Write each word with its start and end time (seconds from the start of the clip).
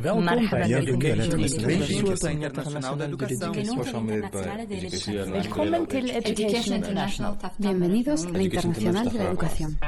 Welkom 0.00 0.24
bij 0.24 0.66
de 0.66 2.30
International 2.32 2.96
de 2.96 3.04
Educação. 3.04 3.54
Education 6.22 6.74
International. 6.74 7.36
Bienvenidos 7.56 8.24
al 8.24 8.40
Internacional 8.40 9.08
de 9.08 9.18
la 9.18 9.24
Educación. 9.24 9.78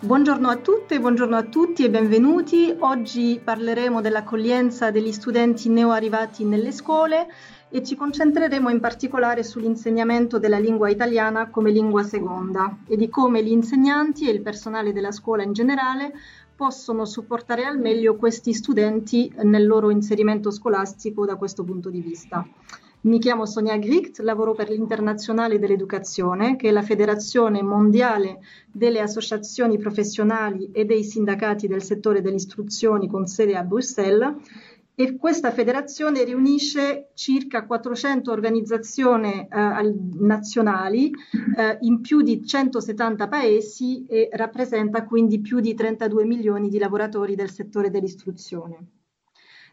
Buongiorno 0.00 0.50
a 0.50 0.56
tutte, 0.56 1.00
buongiorno 1.00 1.36
a 1.36 1.42
tutti 1.42 1.84
e 1.84 1.90
benvenuti. 1.90 2.74
Oggi 2.78 3.40
parleremo 3.42 4.00
dell'accoglienza 4.00 4.90
degli 4.90 5.12
studenti 5.12 5.68
neoarrivati 5.68 6.44
nelle 6.44 6.72
scuole 6.72 7.26
e 7.74 7.82
ci 7.82 7.96
concentreremo 7.96 8.70
in 8.70 8.78
particolare 8.78 9.42
sull'insegnamento 9.42 10.38
della 10.38 10.60
lingua 10.60 10.90
italiana 10.90 11.50
come 11.50 11.72
lingua 11.72 12.04
seconda 12.04 12.78
e 12.86 12.96
di 12.96 13.08
come 13.08 13.42
gli 13.42 13.50
insegnanti 13.50 14.28
e 14.28 14.32
il 14.32 14.42
personale 14.42 14.92
della 14.92 15.10
scuola 15.10 15.42
in 15.42 15.52
generale 15.52 16.12
possono 16.54 17.04
supportare 17.04 17.64
al 17.64 17.80
meglio 17.80 18.14
questi 18.14 18.52
studenti 18.52 19.28
nel 19.42 19.66
loro 19.66 19.90
inserimento 19.90 20.52
scolastico 20.52 21.26
da 21.26 21.34
questo 21.34 21.64
punto 21.64 21.90
di 21.90 22.00
vista. 22.00 22.46
Mi 23.00 23.18
chiamo 23.18 23.44
Sonia 23.44 23.76
Gricht, 23.76 24.20
lavoro 24.20 24.54
per 24.54 24.70
l'Internazionale 24.70 25.58
dell'Educazione, 25.58 26.54
che 26.54 26.68
è 26.68 26.72
la 26.72 26.80
federazione 26.80 27.60
mondiale 27.60 28.38
delle 28.70 29.00
associazioni 29.00 29.78
professionali 29.78 30.70
e 30.72 30.86
dei 30.86 31.02
sindacati 31.02 31.66
del 31.66 31.82
settore 31.82 32.22
dell'istruzione 32.22 33.08
con 33.08 33.26
sede 33.26 33.56
a 33.56 33.62
Bruxelles 33.62 34.36
e 34.96 35.16
questa 35.16 35.50
federazione 35.50 36.22
riunisce 36.22 37.10
circa 37.14 37.66
400 37.66 38.30
organizzazioni 38.30 39.48
eh, 39.50 39.94
nazionali 40.20 41.10
eh, 41.56 41.78
in 41.80 42.00
più 42.00 42.22
di 42.22 42.44
170 42.44 43.28
paesi 43.28 44.06
e 44.06 44.28
rappresenta 44.32 45.04
quindi 45.04 45.40
più 45.40 45.58
di 45.60 45.74
32 45.74 46.24
milioni 46.24 46.68
di 46.68 46.78
lavoratori 46.78 47.34
del 47.34 47.50
settore 47.50 47.90
dell'istruzione. 47.90 48.86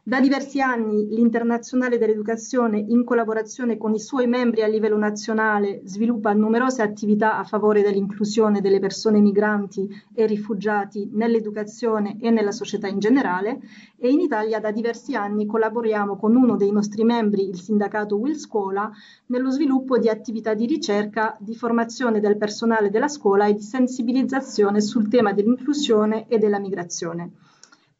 Da 0.03 0.19
diversi 0.19 0.59
anni 0.59 1.09
l'Internazionale 1.09 1.99
dell'Educazione, 1.99 2.79
in 2.79 3.03
collaborazione 3.03 3.77
con 3.77 3.93
i 3.93 3.99
suoi 3.99 4.25
membri 4.25 4.63
a 4.63 4.67
livello 4.67 4.97
nazionale, 4.97 5.81
sviluppa 5.83 6.33
numerose 6.33 6.81
attività 6.81 7.37
a 7.37 7.43
favore 7.43 7.83
dell'inclusione 7.83 8.61
delle 8.61 8.79
persone 8.79 9.19
migranti 9.19 9.87
e 10.15 10.25
rifugiati 10.25 11.07
nell'educazione 11.13 12.17
e 12.19 12.31
nella 12.31 12.51
società 12.51 12.87
in 12.87 12.97
generale 12.97 13.59
e 13.95 14.09
in 14.09 14.21
Italia 14.21 14.59
da 14.59 14.71
diversi 14.71 15.13
anni 15.13 15.45
collaboriamo 15.45 16.17
con 16.17 16.35
uno 16.35 16.55
dei 16.55 16.71
nostri 16.71 17.03
membri, 17.03 17.47
il 17.47 17.61
sindacato 17.61 18.15
Will 18.15 18.33
Scuola, 18.33 18.91
nello 19.27 19.51
sviluppo 19.51 19.99
di 19.99 20.09
attività 20.09 20.55
di 20.55 20.65
ricerca, 20.65 21.37
di 21.39 21.53
formazione 21.53 22.19
del 22.19 22.37
personale 22.37 22.89
della 22.89 23.07
scuola 23.07 23.45
e 23.45 23.53
di 23.53 23.61
sensibilizzazione 23.61 24.81
sul 24.81 25.09
tema 25.09 25.31
dell'inclusione 25.31 26.25
e 26.27 26.39
della 26.39 26.57
migrazione. 26.57 27.33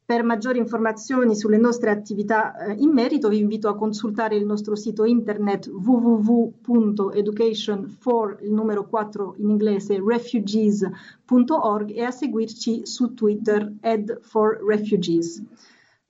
Per 0.04 0.24
maggiori 0.24 0.58
informazioni 0.58 1.36
sulle 1.36 1.58
nostre 1.58 1.90
attività 1.90 2.56
eh, 2.56 2.72
in 2.72 2.90
merito 2.90 3.28
vi 3.28 3.38
invito 3.38 3.68
a 3.68 3.76
consultare 3.76 4.34
il 4.34 4.44
nostro 4.44 4.74
sito 4.74 5.04
internet 5.04 5.68
www.education 5.68 7.86
for 7.86 8.36
il 8.42 8.52
numero 8.52 8.88
4 8.88 9.36
in 9.38 9.48
inglese 9.48 10.02
refugees.org 10.04 11.96
e 11.96 12.02
a 12.02 12.10
seguirci 12.10 12.84
su 12.84 13.14
Twitter 13.14 13.74
ed 13.80 14.18
for 14.22 14.60
refugees. 14.66 15.40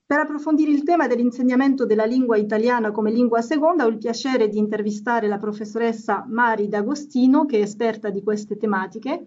Per 0.07 0.19
approfondire 0.19 0.71
il 0.71 0.85
tema 0.85 1.07
dell'insegnamento 1.07 1.85
della 1.87 2.07
lingua 2.07 2.39
italiana 2.39 2.91
come 2.91 3.13
lingua 3.13 3.43
seconda 3.43 3.85
ho 3.85 3.89
il 3.89 3.99
piacere 3.99 4.49
di 4.49 4.57
intervistare 4.59 5.29
la 5.29 5.39
professoressa 5.39 6.25
Mari 6.29 6.69
D'Agostino 6.69 7.45
che 7.45 7.59
è 7.59 7.63
esperta 7.63 8.09
di 8.09 8.23
queste 8.23 8.57
tematiche 8.57 9.27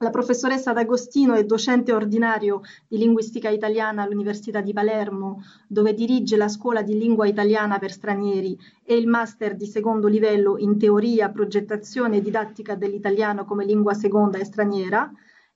la 0.00 0.10
professoressa 0.10 0.74
D'Agostino 0.74 1.32
è 1.32 1.44
docente 1.44 1.90
ordinario 1.90 2.60
di 2.86 2.98
linguistica 2.98 3.48
italiana 3.48 4.02
all'Università 4.02 4.60
di 4.60 4.74
Palermo, 4.74 5.42
dove 5.66 5.94
dirige 5.94 6.36
la 6.36 6.48
scuola 6.48 6.82
di 6.82 6.98
lingua 6.98 7.26
italiana 7.26 7.78
per 7.78 7.92
stranieri 7.92 8.58
e 8.84 8.94
il 8.94 9.06
master 9.06 9.56
di 9.56 9.64
secondo 9.64 10.06
livello 10.06 10.58
in 10.58 10.78
teoria, 10.78 11.30
progettazione 11.30 12.18
e 12.18 12.20
didattica 12.20 12.74
dell'italiano 12.74 13.46
come 13.46 13.64
lingua 13.64 13.94
seconda 13.94 14.36
e 14.36 14.44
straniera 14.44 15.10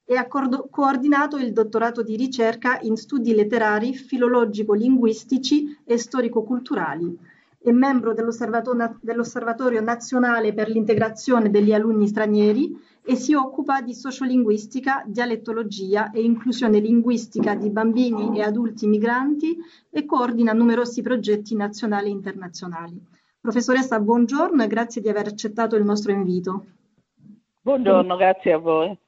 e 0.06 0.16
ha 0.16 0.26
coordinato 0.26 1.36
il 1.36 1.52
dottorato 1.52 2.02
di 2.02 2.16
ricerca 2.16 2.78
in 2.80 2.96
studi 2.96 3.34
letterari, 3.34 3.94
filologico-linguistici 3.94 5.80
e 5.84 5.98
storico-culturali. 5.98 7.14
È 7.62 7.70
membro 7.72 8.14
dell'Osservatorio 8.14 9.82
Nazionale 9.82 10.54
per 10.54 10.70
l'integrazione 10.70 11.50
degli 11.50 11.74
alunni 11.74 12.08
stranieri 12.08 12.88
e 13.02 13.16
si 13.16 13.34
occupa 13.34 13.80
di 13.80 13.94
sociolinguistica, 13.94 15.02
dialettologia 15.06 16.10
e 16.10 16.22
inclusione 16.22 16.78
linguistica 16.78 17.54
di 17.54 17.70
bambini 17.70 18.38
e 18.38 18.42
adulti 18.42 18.86
migranti 18.86 19.56
e 19.88 20.04
coordina 20.04 20.52
numerosi 20.52 21.02
progetti 21.02 21.54
nazionali 21.56 22.08
e 22.08 22.12
internazionali. 22.12 23.02
Professoressa, 23.40 23.98
buongiorno 24.00 24.62
e 24.62 24.66
grazie 24.66 25.00
di 25.00 25.08
aver 25.08 25.28
accettato 25.28 25.76
il 25.76 25.84
nostro 25.84 26.12
invito. 26.12 26.64
Buongiorno, 27.62 28.16
grazie 28.16 28.52
a 28.52 28.58
voi. 28.58 28.98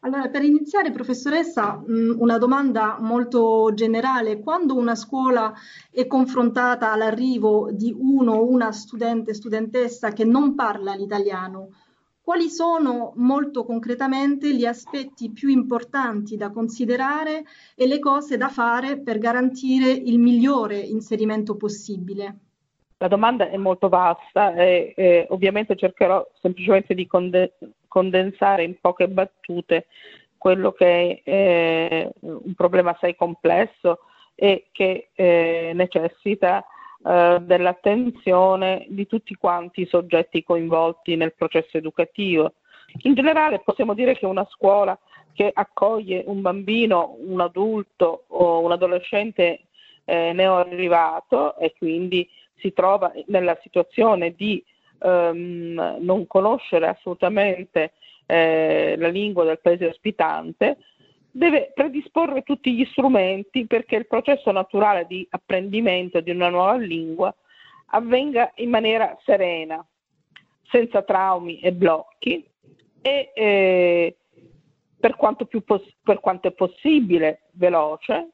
Allora, 0.00 0.28
per 0.28 0.44
iniziare, 0.44 0.92
professoressa, 0.92 1.82
una 1.86 2.38
domanda 2.38 2.98
molto 3.00 3.72
generale. 3.74 4.38
Quando 4.38 4.76
una 4.76 4.94
scuola 4.94 5.52
è 5.90 6.06
confrontata 6.06 6.92
all'arrivo 6.92 7.70
di 7.72 7.94
uno 7.98 8.34
o 8.34 8.48
una 8.48 8.70
studente, 8.70 9.34
studentessa 9.34 10.12
che 10.12 10.24
non 10.24 10.54
parla 10.54 10.94
l'italiano, 10.94 11.70
quali 12.28 12.50
sono 12.50 13.14
molto 13.16 13.64
concretamente 13.64 14.54
gli 14.54 14.66
aspetti 14.66 15.30
più 15.30 15.48
importanti 15.48 16.36
da 16.36 16.50
considerare 16.50 17.44
e 17.74 17.86
le 17.86 17.98
cose 17.98 18.36
da 18.36 18.50
fare 18.50 18.98
per 18.98 19.16
garantire 19.16 19.90
il 19.92 20.18
migliore 20.18 20.76
inserimento 20.76 21.56
possibile? 21.56 22.36
La 22.98 23.08
domanda 23.08 23.48
è 23.48 23.56
molto 23.56 23.88
vasta 23.88 24.52
e, 24.56 24.92
e 24.94 25.26
ovviamente 25.30 25.74
cercherò 25.74 26.28
semplicemente 26.42 26.92
di 26.92 27.06
conde- 27.06 27.54
condensare 27.86 28.62
in 28.62 28.78
poche 28.78 29.08
battute 29.08 29.86
quello 30.36 30.72
che 30.72 31.22
è 31.24 31.30
eh, 31.30 32.12
un 32.20 32.52
problema 32.54 32.90
assai 32.90 33.16
complesso 33.16 34.00
e 34.34 34.66
che 34.70 35.08
eh, 35.14 35.72
necessita 35.74 36.62
eh, 37.04 37.38
dell'attenzione 37.40 38.86
di 38.88 39.06
tutti 39.06 39.34
quanti 39.34 39.82
i 39.82 39.86
soggetti 39.86 40.42
coinvolti 40.42 41.16
nel 41.16 41.34
processo 41.34 41.76
educativo. 41.76 42.54
In 43.02 43.14
generale 43.14 43.60
possiamo 43.60 43.94
dire 43.94 44.16
che 44.16 44.26
una 44.26 44.46
scuola 44.50 44.98
che 45.32 45.50
accoglie 45.52 46.24
un 46.26 46.40
bambino, 46.40 47.16
un 47.20 47.40
adulto 47.40 48.24
o 48.26 48.60
un 48.60 48.72
adolescente 48.72 49.60
eh, 50.04 50.32
neoarrivato 50.32 51.56
e 51.58 51.74
quindi 51.78 52.28
si 52.56 52.72
trova 52.72 53.12
nella 53.26 53.56
situazione 53.62 54.34
di 54.34 54.64
ehm, 55.00 55.98
non 56.00 56.26
conoscere 56.26 56.88
assolutamente 56.88 57.92
eh, 58.26 58.96
la 58.98 59.08
lingua 59.08 59.44
del 59.44 59.60
paese 59.60 59.86
ospitante, 59.86 60.78
deve 61.38 61.70
predisporre 61.72 62.42
tutti 62.42 62.74
gli 62.74 62.84
strumenti 62.86 63.64
perché 63.66 63.94
il 63.94 64.08
processo 64.08 64.50
naturale 64.50 65.06
di 65.06 65.24
apprendimento 65.30 66.20
di 66.20 66.30
una 66.32 66.48
nuova 66.48 66.76
lingua 66.76 67.32
avvenga 67.90 68.50
in 68.56 68.68
maniera 68.68 69.16
serena, 69.24 69.86
senza 70.64 71.02
traumi 71.02 71.60
e 71.60 71.72
blocchi 71.72 72.44
e 73.00 73.30
eh, 73.34 74.16
per, 74.98 75.14
quanto 75.14 75.48
poss- 75.64 75.94
per 76.02 76.18
quanto 76.18 76.48
è 76.48 76.52
possibile 76.52 77.42
veloce 77.52 78.30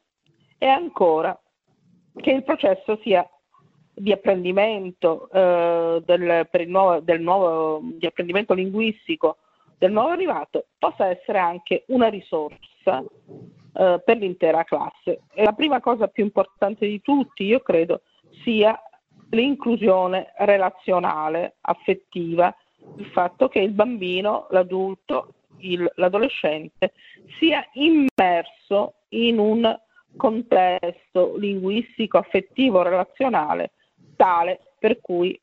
e 0.57 0.67
ancora 0.67 1.39
che 2.17 2.31
il 2.31 2.43
processo 2.43 2.99
sia 3.03 3.29
di 3.93 4.13
apprendimento 4.13 5.29
eh, 5.31 6.03
del, 6.07 6.49
nuovo, 6.69 7.01
del 7.01 7.21
nuovo, 7.21 7.81
di 7.83 8.07
apprendimento 8.07 8.55
linguistico 8.55 9.37
del 9.79 9.93
nuovo 9.93 10.11
arrivato 10.11 10.67
possa 10.79 11.07
essere 11.07 11.39
anche 11.39 11.85
una 11.89 12.09
risorsa 12.09 13.03
eh, 13.77 14.03
per 14.05 14.17
l'intera 14.17 14.65
classe. 14.65 15.23
E 15.33 15.43
la 15.43 15.53
prima 15.53 15.81
cosa 15.81 16.09
più 16.09 16.25
importante 16.25 16.87
di 16.87 17.01
tutti, 17.01 17.45
io 17.45 17.61
credo, 17.61 18.03
sia 18.43 18.81
l'inclusione 19.31 20.33
relazionale, 20.39 21.57
affettiva, 21.63 22.55
il 22.97 23.07
fatto 23.07 23.49
che 23.49 23.61
il 23.61 23.73
bambino, 23.73 24.47
l'adulto, 24.51 25.35
il, 25.59 25.91
l'adolescente 25.97 26.93
sia 27.39 27.67
immerso 27.73 28.95
in 29.11 29.39
un 29.39 29.79
contesto 30.17 31.37
linguistico, 31.37 32.19
affettivo, 32.19 32.83
relazionale 32.83 33.73
tale 34.17 34.61
per 34.79 35.01
cui 35.01 35.39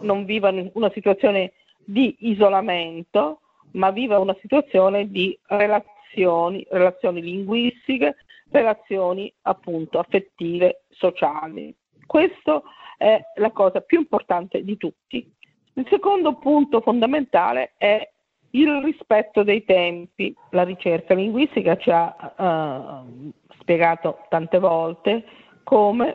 non 0.00 0.24
viva 0.24 0.52
una 0.72 0.90
situazione 0.92 1.52
di 1.84 2.16
isolamento, 2.20 3.40
ma 3.74 3.90
viva 3.90 4.18
una 4.18 4.36
situazione 4.40 5.10
di 5.10 5.38
relazioni, 5.46 6.66
relazioni 6.70 7.22
linguistiche, 7.22 8.16
relazioni 8.50 9.32
appunto 9.42 9.98
affettive, 9.98 10.84
sociali. 10.90 11.74
Questa 12.06 12.62
è 12.96 13.20
la 13.36 13.50
cosa 13.50 13.80
più 13.80 13.98
importante 13.98 14.62
di 14.62 14.76
tutti. 14.76 15.32
Il 15.74 15.86
secondo 15.88 16.34
punto 16.36 16.80
fondamentale 16.80 17.74
è 17.76 18.08
il 18.50 18.80
rispetto 18.82 19.42
dei 19.42 19.64
tempi. 19.64 20.34
La 20.50 20.62
ricerca 20.62 21.14
linguistica 21.14 21.76
ci 21.76 21.90
ha 21.90 23.04
uh, 23.04 23.32
spiegato 23.58 24.24
tante 24.28 24.58
volte 24.58 25.24
come 25.64 26.14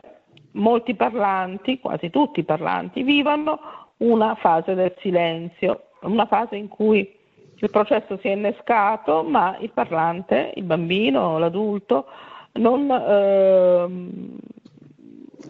molti 0.52 0.94
parlanti, 0.94 1.78
quasi 1.78 2.08
tutti 2.08 2.40
i 2.40 2.44
parlanti, 2.44 3.02
vivono 3.02 3.60
una 3.98 4.34
fase 4.36 4.74
del 4.74 4.94
silenzio, 5.00 5.90
una 6.02 6.26
fase 6.26 6.56
in 6.56 6.68
cui 6.68 7.18
il 7.60 7.70
processo 7.70 8.18
si 8.18 8.28
è 8.28 8.32
innescato, 8.32 9.22
ma 9.22 9.56
il 9.60 9.70
parlante, 9.70 10.52
il 10.54 10.62
bambino, 10.64 11.38
l'adulto, 11.38 12.06
non 12.52 12.90
eh, 12.90 13.88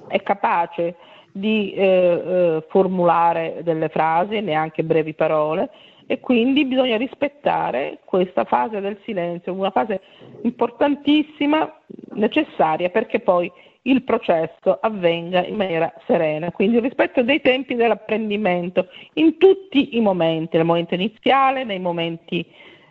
è 0.09 0.23
capace 0.23 0.97
di 1.33 1.73
eh, 1.73 1.85
eh, 1.85 2.67
formulare 2.69 3.61
delle 3.63 3.89
frasi, 3.89 4.41
neanche 4.41 4.83
brevi 4.83 5.15
parole, 5.15 5.71
e 6.07 6.19
quindi 6.19 6.65
bisogna 6.65 6.97
rispettare 6.97 8.01
questa 8.05 8.45
fase 8.45 8.81
del 8.81 8.99
silenzio, 9.05 9.53
una 9.53 9.71
fase 9.71 10.01
importantissima, 10.43 11.73
necessaria 12.15 12.89
perché 12.89 13.21
poi 13.21 13.51
il 13.83 14.03
processo 14.03 14.79
avvenga 14.81 15.45
in 15.45 15.57
maniera 15.57 15.93
serena. 16.07 16.51
Quindi 16.51 16.81
rispetto 16.81 17.23
dei 17.23 17.41
tempi 17.41 17.75
dell'apprendimento 17.75 18.89
in 19.15 19.39
tutti 19.39 19.97
i 19.97 20.01
momenti, 20.01 20.57
nel 20.57 20.67
momento 20.67 20.95
iniziale, 20.95 21.65
nei 21.65 21.79
momenti 21.79 22.45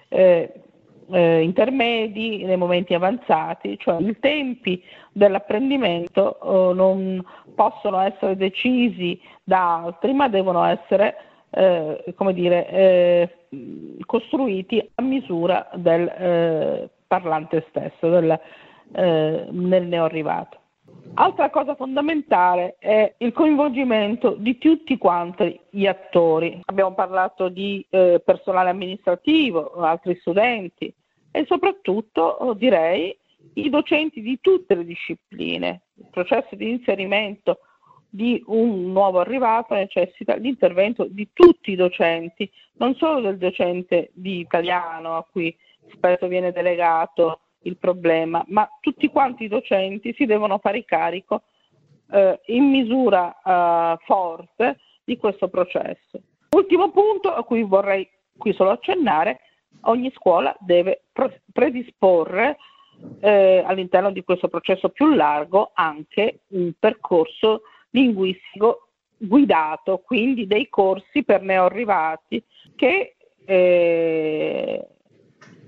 eh, 0.07 0.51
eh, 1.11 1.41
intermedi, 1.41 2.43
nei 2.43 2.57
momenti 2.57 2.93
avanzati, 2.93 3.77
cioè 3.79 4.01
i 4.01 4.17
tempi 4.19 4.83
dell'apprendimento 5.11 6.39
eh, 6.39 6.73
non 6.73 7.23
possono 7.55 7.99
essere 7.99 8.35
decisi 8.35 9.19
da 9.43 9.83
altri, 9.83 10.13
ma 10.13 10.27
devono 10.27 10.63
essere 10.63 11.15
eh, 11.51 12.13
come 12.15 12.33
dire, 12.33 12.69
eh, 12.69 13.29
costruiti 14.05 14.87
a 14.95 15.01
misura 15.01 15.67
del 15.75 16.07
eh, 16.07 16.89
parlante 17.07 17.65
stesso, 17.69 18.09
del, 18.09 18.39
nel 18.91 19.85
neoarrivato. 19.85 20.57
Altra 21.21 21.49
cosa 21.49 21.75
fondamentale 21.75 22.77
è 22.79 23.13
il 23.17 23.33
coinvolgimento 23.33 24.35
di 24.37 24.57
tutti 24.57 24.97
quanti 24.97 25.59
gli 25.69 25.85
attori. 25.85 26.61
Abbiamo 26.63 26.93
parlato 26.93 27.49
di 27.49 27.85
eh, 27.89 28.21
personale 28.23 28.69
amministrativo, 28.69 29.73
altri 29.81 30.15
studenti 30.21 30.93
e 31.29 31.45
soprattutto 31.45 32.21
oh, 32.21 32.53
direi 32.53 33.13
i 33.55 33.69
docenti 33.69 34.21
di 34.21 34.39
tutte 34.39 34.75
le 34.75 34.85
discipline. 34.85 35.81
Il 35.95 36.07
processo 36.09 36.55
di 36.55 36.69
inserimento 36.69 37.59
di 38.07 38.41
un 38.47 38.89
nuovo 38.89 39.19
arrivato 39.19 39.73
necessita 39.73 40.35
l'intervento 40.35 41.03
di 41.03 41.27
tutti 41.33 41.71
i 41.71 41.75
docenti, 41.75 42.49
non 42.77 42.95
solo 42.95 43.19
del 43.19 43.37
docente 43.37 44.11
di 44.13 44.39
italiano 44.39 45.17
a 45.17 45.27
cui 45.29 45.53
spesso 45.91 46.27
viene 46.27 46.53
delegato 46.53 47.41
il 47.63 47.77
problema, 47.77 48.43
ma 48.47 48.69
tutti 48.79 49.07
quanti 49.09 49.45
i 49.45 49.47
docenti 49.49 50.13
si 50.13 50.25
devono 50.25 50.59
fare 50.59 50.85
carico 50.85 51.43
eh, 52.11 52.39
in 52.47 52.69
misura 52.69 53.35
eh, 53.43 53.97
forte 54.05 54.79
di 55.03 55.17
questo 55.17 55.47
processo. 55.49 56.21
Ultimo 56.51 56.91
punto 56.91 57.33
a 57.33 57.43
cui 57.43 57.63
vorrei 57.63 58.09
qui 58.37 58.53
solo 58.53 58.71
accennare, 58.71 59.41
ogni 59.81 60.11
scuola 60.15 60.55
deve 60.59 61.03
predisporre 61.51 62.57
eh, 63.19 63.63
all'interno 63.65 64.11
di 64.11 64.23
questo 64.23 64.47
processo 64.47 64.89
più 64.89 65.13
largo 65.13 65.71
anche 65.73 66.41
un 66.49 66.73
percorso 66.77 67.61
linguistico 67.91 68.89
guidato, 69.17 69.99
quindi 69.99 70.47
dei 70.47 70.69
corsi 70.69 71.23
per 71.23 71.41
neoarrivati 71.41 72.43
che 72.75 73.15
eh, 73.45 74.87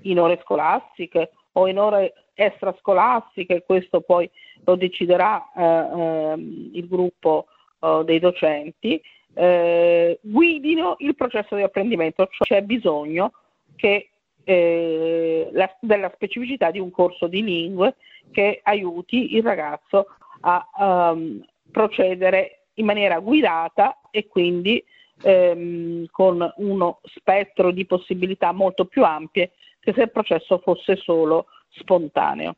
in 0.02 0.18
ore 0.18 0.40
scolastiche 0.42 1.32
o 1.52 1.68
in 1.68 1.78
ore 1.78 2.14
extrascolastiche, 2.34 3.62
questo 3.64 4.00
poi 4.00 4.30
lo 4.64 4.76
deciderà 4.76 5.50
eh, 5.54 5.62
ehm, 5.62 6.70
il 6.72 6.86
gruppo 6.88 7.46
eh, 7.80 8.02
dei 8.04 8.18
docenti, 8.18 9.00
eh, 9.34 10.18
guidino 10.22 10.96
il 10.98 11.14
processo 11.14 11.56
di 11.56 11.62
apprendimento, 11.62 12.28
cioè 12.30 12.60
c'è 12.60 12.62
bisogno 12.64 13.32
che, 13.76 14.10
eh, 14.44 15.48
la, 15.52 15.74
della 15.80 16.10
specificità 16.14 16.70
di 16.70 16.78
un 16.78 16.90
corso 16.90 17.26
di 17.26 17.42
lingue 17.42 17.96
che 18.30 18.60
aiuti 18.62 19.36
il 19.36 19.42
ragazzo 19.42 20.06
a 20.40 20.68
um, 21.12 21.44
procedere 21.70 22.64
in 22.74 22.84
maniera 22.84 23.18
guidata 23.20 24.00
e 24.10 24.26
quindi 24.26 24.82
ehm, 25.22 26.06
con 26.10 26.52
uno 26.56 27.00
spettro 27.04 27.70
di 27.70 27.86
possibilità 27.86 28.52
molto 28.52 28.86
più 28.86 29.04
ampie 29.04 29.52
che 29.82 29.92
se 29.92 30.02
il 30.02 30.12
processo 30.12 30.60
fosse 30.62 30.94
solo 30.96 31.46
spontaneo. 31.70 32.54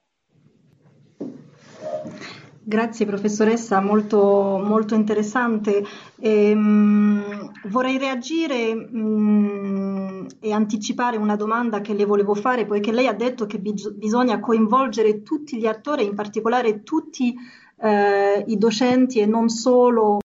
Grazie 2.66 3.06
professoressa, 3.06 3.80
molto, 3.80 4.60
molto 4.62 4.94
interessante. 4.94 5.84
Ehm, 6.20 7.50
vorrei 7.64 7.98
reagire 7.98 8.74
mh, 8.74 8.98
mm, 8.98 10.26
e 10.40 10.52
anticipare 10.52 11.16
una 11.16 11.36
domanda 11.36 11.80
che 11.80 11.94
le 11.94 12.04
volevo 12.04 12.34
fare, 12.34 12.66
poiché 12.66 12.92
lei 12.92 13.06
ha 13.06 13.12
detto 13.14 13.46
che 13.46 13.58
bis- 13.58 13.92
bisogna 13.92 14.40
coinvolgere 14.40 15.22
tutti 15.22 15.58
gli 15.58 15.66
attori, 15.66 16.04
in 16.04 16.14
particolare 16.14 16.82
tutti 16.82 17.34
eh, 17.80 18.44
i 18.46 18.56
docenti 18.56 19.18
e 19.18 19.26
non 19.26 19.48
solo 19.48 20.20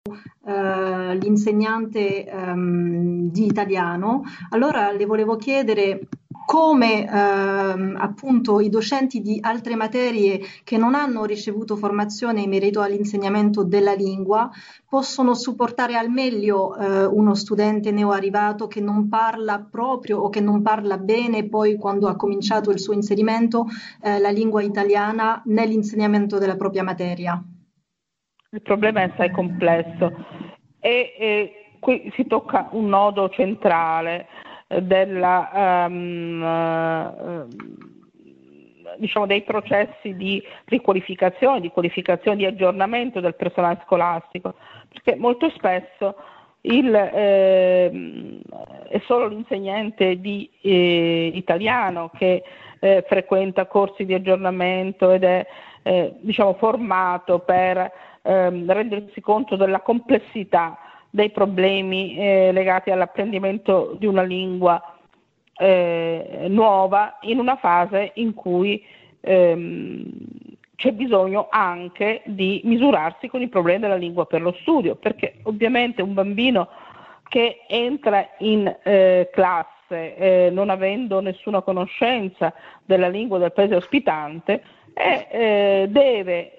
eh, 0.45 1.16
l'insegnante 1.16 2.25
ehm, 2.25 3.30
di 3.31 3.45
italiano. 3.45 4.24
Allora 4.52 4.92
le 4.92 5.06
volevo 5.06 5.36
chiedere 5.36 6.07
come 6.50 7.06
ehm, 7.07 7.96
appunto 8.00 8.60
i 8.60 8.69
docenti 8.69 9.22
di 9.22 9.38
altre 9.40 9.75
materie 9.75 10.40
che 10.63 10.80
non 10.80 10.96
hanno 10.96 11.25
ricevuto 11.25 11.75
formazione 11.75 12.42
in 12.42 12.50
merito 12.50 12.81
all'insegnamento 12.81 13.63
della 13.63 13.94
lingua 13.94 14.50
possono 14.90 15.36
supportare 15.36 15.96
al 15.96 16.10
meglio 16.10 16.75
eh, 16.75 17.06
uno 17.06 17.36
studente 17.36 17.92
neoarrivato 17.92 18.66
che 18.66 18.81
non 18.81 19.10
parla 19.10 19.60
proprio 19.60 20.22
o 20.22 20.30
che 20.30 20.42
non 20.42 20.63
parla 20.63 20.98
bene 20.98 21.48
poi 21.48 21.75
quando 21.75 22.07
ha 22.07 22.16
cominciato 22.16 22.72
il 22.72 22.80
suo 22.80 22.94
inserimento 22.94 23.68
eh, 24.02 24.18
la 24.18 24.31
lingua 24.31 24.63
italiana 24.63 25.44
nell'insegnamento 25.45 26.40
della 26.40 26.56
propria 26.56 26.81
materia. 26.81 27.40
Il 28.50 28.63
problema 28.63 29.02
è 29.02 29.12
assai 29.12 29.30
complesso 29.30 30.12
e, 30.80 31.13
e 31.16 31.78
qui 31.80 32.12
si 32.16 32.25
tocca 32.25 32.69
un 32.72 32.88
nodo 32.88 33.30
centrale 33.30 34.48
della, 34.69 35.88
um, 35.89 37.47
diciamo 38.97 39.26
dei 39.26 39.42
processi 39.42 40.16
di 40.16 40.42
riqualificazione, 40.66 41.59
di 41.59 41.69
qualificazione, 41.69 42.38
di 42.38 42.45
aggiornamento 42.45 43.19
del 43.19 43.35
personale 43.35 43.81
scolastico, 43.85 44.54
perché 44.88 45.16
molto 45.16 45.49
spesso 45.49 46.16
il, 46.61 46.94
eh, 46.94 48.40
è 48.90 49.02
solo 49.06 49.28
l'insegnante 49.28 50.19
di 50.19 50.49
eh, 50.61 51.31
italiano 51.33 52.11
che 52.16 52.44
eh, 52.80 53.04
frequenta 53.07 53.66
corsi 53.66 54.06
di 54.06 54.14
aggiornamento 54.14 55.11
ed 55.11 55.23
è 55.23 55.45
eh, 55.81 56.14
diciamo, 56.19 56.54
formato 56.54 57.40
per 57.40 57.92
ehm, 58.21 58.71
rendersi 58.71 59.21
conto 59.21 59.56
della 59.56 59.80
complessità 59.80 60.78
dei 61.09 61.31
problemi 61.31 62.18
eh, 62.18 62.51
legati 62.51 62.92
all'apprendimento 62.92 63.95
di 63.97 64.06
una 64.06 64.21
lingua 64.21 64.81
eh, 65.57 66.45
nuova 66.47 67.18
in 67.21 67.39
una 67.39 67.57
fase 67.57 68.11
in 68.16 68.33
cui 68.33 68.83
ehm, 69.21 70.04
c'è 70.75 70.94
bisogno 70.94 71.47
anche 71.49 72.21
di 72.25 72.61
misurarsi 72.63 73.28
con 73.28 73.42
i 73.42 73.49
problemi 73.49 73.81
della 73.81 73.95
lingua 73.95 74.25
per 74.25 74.42
lo 74.42 74.56
studio, 74.61 74.95
perché 74.95 75.39
ovviamente 75.44 76.01
un 76.01 76.13
bambino 76.13 76.69
che 77.28 77.66
entra 77.68 78.30
in 78.39 78.73
eh, 78.83 79.30
classe 79.31 79.68
eh, 79.89 80.49
non 80.51 80.69
avendo 80.69 81.19
nessuna 81.19 81.61
conoscenza 81.61 82.54
della 82.85 83.09
lingua 83.09 83.39
del 83.39 83.51
paese 83.51 83.75
ospitante 83.75 84.63
eh, 84.94 85.87
deve 85.89 86.58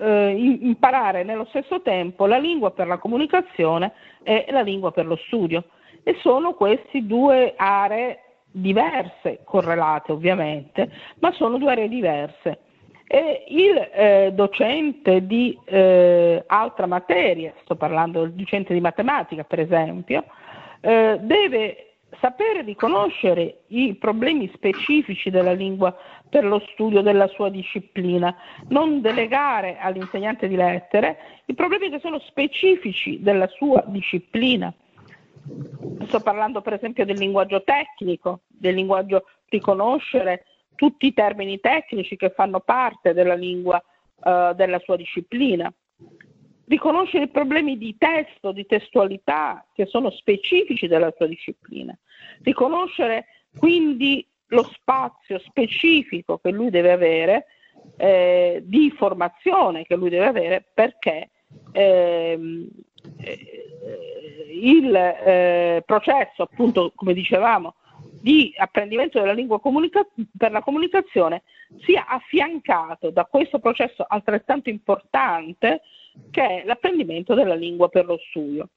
eh, 0.00 0.58
imparare 0.60 1.24
nello 1.24 1.46
stesso 1.46 1.82
tempo 1.82 2.26
la 2.26 2.38
lingua 2.38 2.70
per 2.70 2.86
la 2.86 2.98
comunicazione 2.98 3.92
e 4.22 4.46
la 4.50 4.62
lingua 4.62 4.92
per 4.92 5.06
lo 5.06 5.16
studio. 5.16 5.64
E 6.02 6.16
sono 6.20 6.54
queste 6.54 7.04
due 7.04 7.54
aree 7.56 8.20
diverse, 8.50 9.40
correlate 9.44 10.12
ovviamente, 10.12 10.90
ma 11.20 11.32
sono 11.32 11.58
due 11.58 11.72
aree 11.72 11.88
diverse. 11.88 12.60
E 13.06 13.44
il 13.48 13.90
eh, 13.92 14.30
docente 14.34 15.26
di 15.26 15.58
eh, 15.64 16.42
altra 16.46 16.86
materia, 16.86 17.54
sto 17.62 17.74
parlando 17.74 18.20
del 18.20 18.32
docente 18.32 18.74
di 18.74 18.80
matematica 18.80 19.44
per 19.44 19.60
esempio, 19.60 20.24
eh, 20.80 21.18
deve 21.22 21.88
sapere 22.20 22.62
riconoscere 22.62 23.60
i 23.68 23.94
problemi 23.94 24.50
specifici 24.54 25.30
della 25.30 25.52
lingua 25.52 25.96
per 26.28 26.44
lo 26.44 26.62
studio 26.72 27.00
della 27.00 27.26
sua 27.28 27.48
disciplina, 27.48 28.34
non 28.68 29.00
delegare 29.00 29.78
all'insegnante 29.78 30.48
di 30.48 30.56
lettere 30.56 31.18
i 31.46 31.54
problemi 31.54 31.90
che 31.90 32.00
sono 32.00 32.18
specifici 32.20 33.20
della 33.22 33.46
sua 33.48 33.82
disciplina. 33.86 34.72
Sto 36.06 36.20
parlando 36.20 36.60
per 36.60 36.74
esempio 36.74 37.04
del 37.04 37.16
linguaggio 37.16 37.62
tecnico, 37.62 38.40
del 38.46 38.74
linguaggio 38.74 39.24
riconoscere 39.48 40.44
tutti 40.74 41.06
i 41.06 41.14
termini 41.14 41.58
tecnici 41.58 42.16
che 42.16 42.30
fanno 42.30 42.60
parte 42.60 43.14
della 43.14 43.34
lingua 43.34 43.82
eh, 44.22 44.52
della 44.54 44.78
sua 44.80 44.96
disciplina. 44.96 45.72
Riconoscere 46.66 47.24
i 47.24 47.28
problemi 47.28 47.78
di 47.78 47.96
testo, 47.96 48.52
di 48.52 48.66
testualità 48.66 49.66
che 49.72 49.86
sono 49.86 50.10
specifici 50.10 50.86
della 50.86 51.12
sua 51.16 51.26
disciplina. 51.26 51.96
Riconoscere 52.42 53.24
quindi 53.56 54.27
lo 54.48 54.62
spazio 54.72 55.38
specifico 55.40 56.38
che 56.38 56.50
lui 56.50 56.70
deve 56.70 56.92
avere 56.92 57.46
eh, 57.96 58.62
di 58.64 58.90
formazione 58.90 59.84
che 59.84 59.96
lui 59.96 60.10
deve 60.10 60.26
avere 60.26 60.64
perché 60.72 61.30
ehm, 61.72 62.68
eh, 63.20 63.68
il 64.60 64.94
eh, 64.94 65.82
processo, 65.86 66.42
appunto, 66.42 66.92
come 66.94 67.14
dicevamo, 67.14 67.74
di 68.20 68.52
apprendimento 68.56 69.20
della 69.20 69.32
lingua 69.32 69.60
comunica- 69.60 70.06
per 70.36 70.50
la 70.50 70.62
comunicazione 70.62 71.42
sia 71.80 72.06
affiancato 72.06 73.10
da 73.10 73.24
questo 73.24 73.58
processo 73.58 74.04
altrettanto 74.06 74.70
importante 74.70 75.82
che 76.30 76.62
è 76.62 76.64
l'apprendimento 76.64 77.34
della 77.34 77.54
lingua 77.54 77.88
per 77.88 78.06
lo 78.06 78.18
studio. 78.18 78.68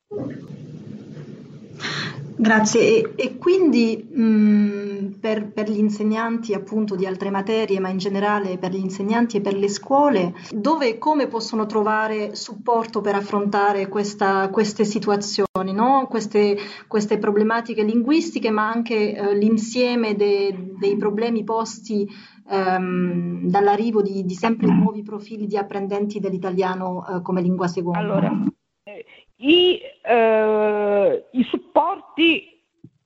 Grazie. 2.42 2.82
E, 2.82 3.14
e 3.24 3.38
quindi 3.38 4.04
mh, 4.04 5.20
per, 5.20 5.52
per, 5.52 5.70
gli 5.70 5.78
insegnanti 5.78 6.56
appunto 6.56 6.96
di 6.96 7.06
altre 7.06 7.30
materie, 7.30 7.80
ma 7.80 7.90
in 7.90 8.00
generale 8.00 8.58
per 8.58 8.72
gli 8.72 8.80
insegnanti 8.80 9.38
e 9.38 9.42
per 9.42 9.54
le 9.54 9.70
scuole, 9.70 10.34
dove 10.50 10.88
e 10.88 10.98
come 10.98 11.28
possono 11.28 11.68
trovare 11.68 12.36
supporto 12.36 13.00
per 13.00 13.14
affrontare 13.14 13.88
questa, 13.88 14.50
queste 14.50 14.86
situazioni, 14.86 15.72
no? 15.72 16.08
queste, 16.10 16.58
queste, 16.88 17.20
problematiche 17.20 17.84
linguistiche, 17.84 18.50
ma 18.50 18.68
anche 18.68 19.16
eh, 19.16 19.36
l'insieme 19.36 20.16
de, 20.16 20.74
dei 20.80 20.98
problemi 20.98 21.44
posti 21.44 22.10
ehm, 22.50 23.50
dall'arrivo 23.50 24.02
di, 24.02 24.26
di, 24.26 24.34
sempre 24.34 24.66
nuovi 24.66 25.04
profili 25.04 25.46
di 25.46 25.58
apprendenti 25.58 26.20
dell'italiano 26.20 27.06
eh, 27.06 27.22
come 27.22 27.44
lingua 27.44 27.68
seconda? 27.68 28.00
Allora, 28.00 28.32
i, 29.42 29.82
eh, 30.02 31.26
I, 31.32 31.44
supporti, 31.44 32.60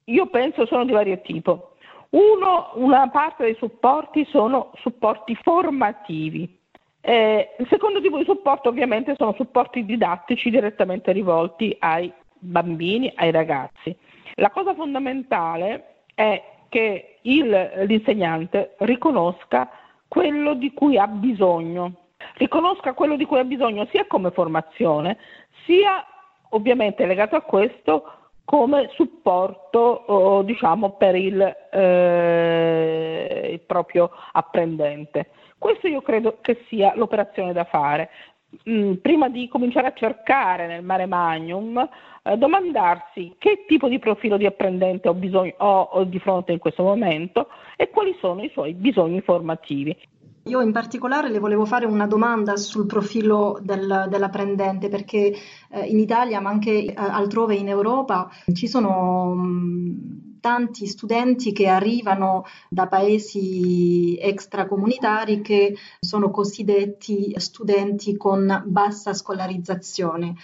io 0.05 0.27
penso, 0.27 0.65
sono 0.65 0.85
di 0.85 0.91
vario 0.91 1.19
tipo. 1.21 1.75
Uno, 2.09 2.71
una 2.75 3.09
parte 3.09 3.43
dei 3.43 3.55
supporti 3.55 4.25
sono 4.25 4.71
supporti 4.75 5.35
formativi. 5.41 6.59
Eh, 7.01 7.55
il 7.59 7.67
secondo 7.69 8.01
tipo 8.01 8.17
di 8.17 8.23
supporto 8.23 8.69
ovviamente 8.69 9.15
sono 9.17 9.33
supporti 9.33 9.85
didattici 9.85 10.49
direttamente 10.49 11.11
rivolti 11.11 11.75
ai 11.79 12.11
bambini, 12.37 13.11
ai 13.15 13.31
ragazzi. 13.31 13.95
La 14.35 14.49
cosa 14.49 14.73
fondamentale 14.73 16.03
è 16.15 16.41
che 16.69 17.19
il, 17.21 17.85
l'insegnante 17.85 18.75
riconosca 18.79 19.69
quello 20.07 20.55
di 20.55 20.73
cui 20.73 20.97
ha 20.97 21.07
bisogno, 21.07 21.93
riconosca 22.35 22.93
quello 22.93 23.15
di 23.15 23.25
cui 23.25 23.39
ha 23.39 23.43
bisogno 23.43 23.85
sia 23.91 24.05
come 24.07 24.31
formazione, 24.31 25.17
sia 25.65 26.05
ovviamente 26.49 27.05
legato 27.05 27.35
a 27.35 27.41
questo 27.41 28.03
come 28.45 28.89
supporto 28.93 30.43
diciamo, 30.45 30.91
per 30.91 31.15
il, 31.15 31.41
eh, 31.71 33.49
il, 33.53 33.59
proprio 33.61 34.11
apprendente. 34.31 35.29
Questo 35.57 35.87
io 35.87 36.01
credo 36.01 36.37
che 36.41 36.63
sia 36.67 36.93
l'operazione 36.95 37.53
da 37.53 37.63
fare. 37.65 38.09
Mm, 38.69 38.93
prima 38.95 39.27
di 39.27 39.49
cominciare 39.49 39.87
a 39.87 39.93
cercare 39.93 40.67
nel 40.67 40.83
mare 40.83 41.07
magnum, 41.07 41.77
eh, 42.23 42.37
domandarsi 42.37 43.35
che 43.37 43.65
tipo 43.67 43.89
di 43.89 43.99
profilo 43.99 44.37
di 44.37 44.45
apprendente 44.45 45.09
ho, 45.09 45.13
bisogno, 45.13 45.53
ho, 45.57 45.81
ho 45.81 46.03
di 46.03 46.19
fronte 46.19 46.53
in 46.53 46.59
questo 46.59 46.83
momento 46.83 47.49
e 47.75 47.89
quali 47.89 48.15
sono 48.19 48.43
i 48.43 48.49
suoi 48.51 48.73
bisogni 48.73 49.19
formativi. 49.21 49.97
Io 50.47 50.61
in 50.61 50.71
particolare 50.71 51.31
le 51.31 51.39
volevo 51.39 51.65
fare 51.65 51.87
una 51.87 52.05
domanda 52.05 52.55
sul 52.55 52.85
profilo 52.85 53.57
del, 53.63 54.05
dell'apprendente 54.07 54.89
perché 54.89 55.33
eh, 55.69 55.85
in 55.87 55.97
Italia 55.97 56.39
ma 56.39 56.51
anche 56.51 56.85
eh, 56.85 56.93
altrove 56.95 57.55
in 57.55 57.67
Europa 57.67 58.29
ci 58.53 58.67
sono 58.67 59.33
mh, 59.33 60.39
tanti 60.41 60.85
studenti 60.85 61.51
che 61.51 61.65
arrivano 61.65 62.43
da 62.69 62.87
paesi 62.87 64.15
extracomunitari 64.21 65.41
che 65.41 65.75
sono 65.99 66.29
cosiddetti 66.29 67.33
studenti 67.37 68.15
con 68.15 68.61
bassa 68.67 69.15
scolarizzazione 69.15 70.35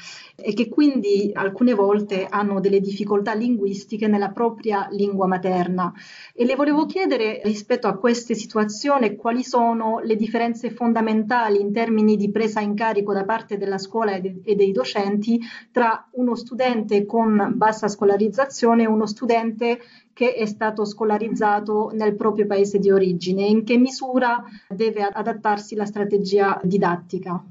e 0.42 0.54
che 0.54 0.68
quindi 0.68 1.32
alcune 1.34 1.74
volte 1.74 2.26
hanno 2.30 2.60
delle 2.60 2.80
difficoltà 2.80 3.34
linguistiche 3.34 4.08
nella 4.08 4.30
propria 4.30 4.88
lingua 4.92 5.28
materna. 5.28 5.94
E 6.34 6.46
le 6.46 6.56
volevo 6.56 6.86
chiedere 6.86 7.42
rispetto 7.44 7.88
a 7.88 7.98
queste 7.98 8.36
situazioni 8.36 9.16
quali 9.16 9.44
sono 9.44 10.00
le 10.00 10.16
differenze 10.16 10.72
fondamentali 10.72 11.60
in 11.60 11.72
termini 11.72 12.16
di 12.16 12.32
presa 12.32 12.60
in 12.60 12.74
carico 12.74 13.14
da 13.14 13.24
parte 13.24 13.58
della 13.58 13.78
scuola 13.78 14.16
e 14.16 14.56
dei 14.56 14.72
docenti 14.72 15.40
tra 15.72 16.08
uno 16.14 16.36
studente 16.36 17.06
con 17.06 17.54
bassa 17.56 17.88
scolarizzazione 17.88 18.84
e 18.84 18.88
uno 18.88 19.06
studente 19.06 19.80
che 20.14 20.34
è 20.34 20.46
stato 20.46 20.86
scolarizzato 20.86 21.92
nel 21.94 22.16
proprio 22.16 22.46
paese 22.46 22.80
di 22.80 22.92
origine 22.92 23.46
in 23.46 23.64
che 23.64 23.78
misura 23.78 24.44
deve 24.68 25.04
adattarsi 25.04 25.76
la 25.76 25.86
strategia 25.86 26.60
didattica. 26.64 27.44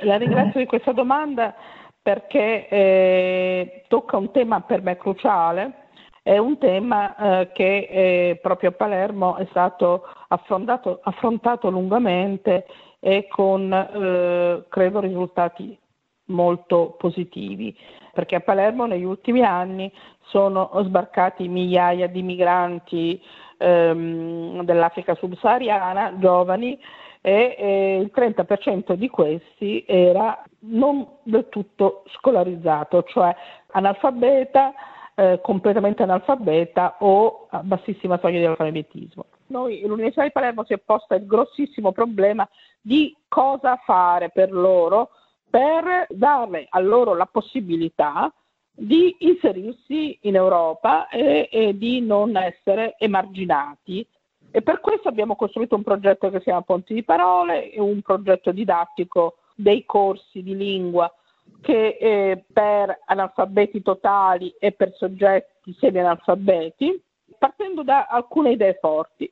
La 0.00 0.16
ringrazio 0.16 0.60
di 0.60 0.66
questa 0.66 0.92
domanda 0.92 1.54
perché 2.02 2.68
eh, 2.68 3.84
tocca 3.88 4.16
un 4.16 4.30
tema 4.30 4.60
per 4.60 4.82
me 4.82 4.96
cruciale, 4.96 5.84
è 6.22 6.36
un 6.36 6.58
tema 6.58 7.16
eh, 7.16 7.52
che 7.52 7.88
eh, 7.90 8.38
proprio 8.42 8.70
a 8.70 8.72
Palermo 8.72 9.36
è 9.36 9.46
stato 9.50 10.04
affrontato, 10.28 11.00
affrontato 11.02 11.70
lungamente 11.70 12.66
e 12.98 13.26
con, 13.28 13.72
eh, 13.72 14.64
credo, 14.68 15.00
risultati 15.00 15.78
molto 16.26 16.96
positivi, 16.98 17.76
perché 18.12 18.36
a 18.36 18.40
Palermo 18.40 18.86
negli 18.86 19.04
ultimi 19.04 19.42
anni 19.42 19.90
sono 20.24 20.70
sbarcati 20.82 21.48
migliaia 21.48 22.06
di 22.06 22.22
migranti 22.22 23.20
ehm, 23.58 24.62
dell'Africa 24.62 25.14
subsahariana, 25.14 26.18
giovani, 26.18 26.78
e 27.26 27.56
eh, 27.58 27.98
il 28.00 28.12
30% 28.14 28.92
di 28.92 29.08
questi 29.08 29.82
era 29.86 30.44
non 30.66 31.08
del 31.22 31.48
tutto 31.48 32.02
scolarizzato, 32.08 33.02
cioè 33.04 33.34
analfabeta, 33.68 34.74
eh, 35.14 35.40
completamente 35.42 36.02
analfabeta 36.02 36.96
o 36.98 37.46
a 37.48 37.62
bassissima 37.62 38.18
soglia 38.18 38.40
di 38.40 38.44
alfabetismo. 38.44 39.24
Noi, 39.46 39.80
l'Università 39.86 40.24
di 40.24 40.32
Palermo 40.32 40.64
si 40.66 40.74
è 40.74 40.78
posta 40.78 41.14
il 41.14 41.24
grossissimo 41.24 41.92
problema 41.92 42.46
di 42.78 43.16
cosa 43.26 43.76
fare 43.86 44.28
per 44.28 44.52
loro 44.52 45.08
per 45.48 46.06
dare 46.10 46.66
a 46.68 46.78
loro 46.78 47.14
la 47.14 47.26
possibilità 47.26 48.30
di 48.70 49.16
inserirsi 49.20 50.18
in 50.22 50.34
Europa 50.34 51.08
e, 51.08 51.48
e 51.50 51.78
di 51.78 52.02
non 52.02 52.36
essere 52.36 52.96
emarginati 52.98 54.06
e 54.56 54.62
per 54.62 54.78
questo 54.78 55.08
abbiamo 55.08 55.34
costruito 55.34 55.74
un 55.74 55.82
progetto 55.82 56.30
che 56.30 56.38
si 56.38 56.44
chiama 56.44 56.60
Ponti 56.60 56.94
di 56.94 57.02
Parole, 57.02 57.72
un 57.78 58.00
progetto 58.02 58.52
didattico 58.52 59.38
dei 59.56 59.84
corsi 59.84 60.44
di 60.44 60.54
lingua 60.54 61.12
che 61.60 61.96
eh, 62.00 62.44
per 62.52 63.00
analfabeti 63.06 63.82
totali 63.82 64.54
e 64.60 64.70
per 64.70 64.94
soggetti 64.94 65.74
semi-analfabeti, 65.76 67.02
partendo 67.36 67.82
da 67.82 68.06
alcune 68.06 68.52
idee 68.52 68.78
forti. 68.80 69.28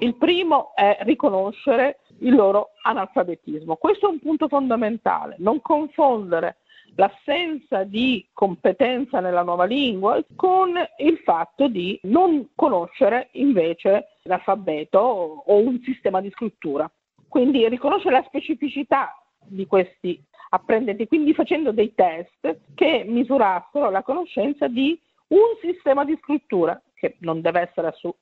Il 0.00 0.16
primo 0.16 0.72
è 0.74 0.98
riconoscere 1.04 2.00
il 2.18 2.34
loro 2.34 2.72
analfabetismo. 2.82 3.76
Questo 3.76 4.08
è 4.08 4.10
un 4.10 4.20
punto 4.20 4.46
fondamentale, 4.46 5.36
non 5.38 5.62
confondere 5.62 6.56
l'assenza 6.96 7.84
di 7.84 8.26
competenza 8.32 9.20
nella 9.20 9.42
nuova 9.42 9.64
lingua 9.64 10.22
con 10.36 10.74
il 10.98 11.18
fatto 11.18 11.68
di 11.68 11.98
non 12.04 12.50
conoscere 12.54 13.28
invece 13.32 14.16
l'alfabeto 14.22 14.98
o 14.98 15.56
un 15.56 15.80
sistema 15.82 16.20
di 16.20 16.30
scrittura. 16.30 16.90
Quindi 17.28 17.68
riconoscere 17.68 18.16
la 18.16 18.24
specificità 18.26 19.14
di 19.46 19.66
questi 19.66 20.22
apprendenti, 20.50 21.06
quindi 21.06 21.32
facendo 21.32 21.72
dei 21.72 21.94
test 21.94 22.60
che 22.74 23.04
misurassero 23.06 23.90
la 23.90 24.02
conoscenza 24.02 24.66
di 24.66 25.00
un 25.28 25.56
sistema 25.60 26.04
di 26.04 26.18
scrittura, 26.20 26.80
che 26.94 27.16
non 27.20 27.40
deve 27.40 27.60
essere 27.60 27.92
su, 27.96 28.12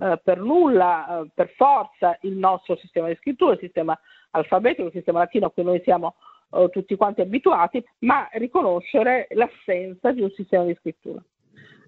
eh, 0.00 0.18
per 0.22 0.38
nulla, 0.38 1.20
eh, 1.20 1.30
per 1.34 1.50
forza 1.56 2.16
il 2.22 2.32
nostro 2.32 2.76
sistema 2.76 3.08
di 3.08 3.16
scrittura, 3.16 3.52
il 3.52 3.58
sistema 3.60 3.98
alfabetico, 4.30 4.86
il 4.86 4.92
sistema 4.92 5.20
latino 5.20 5.46
a 5.46 5.50
cui 5.50 5.62
noi 5.62 5.80
siamo 5.84 6.16
eh, 6.54 6.68
tutti 6.70 6.96
quanti 6.96 7.20
abituati, 7.20 7.84
ma 8.00 8.28
riconoscere 8.32 9.26
l'assenza 9.30 10.12
di 10.12 10.22
un 10.22 10.30
sistema 10.30 10.64
di 10.64 10.76
scrittura. 10.78 11.22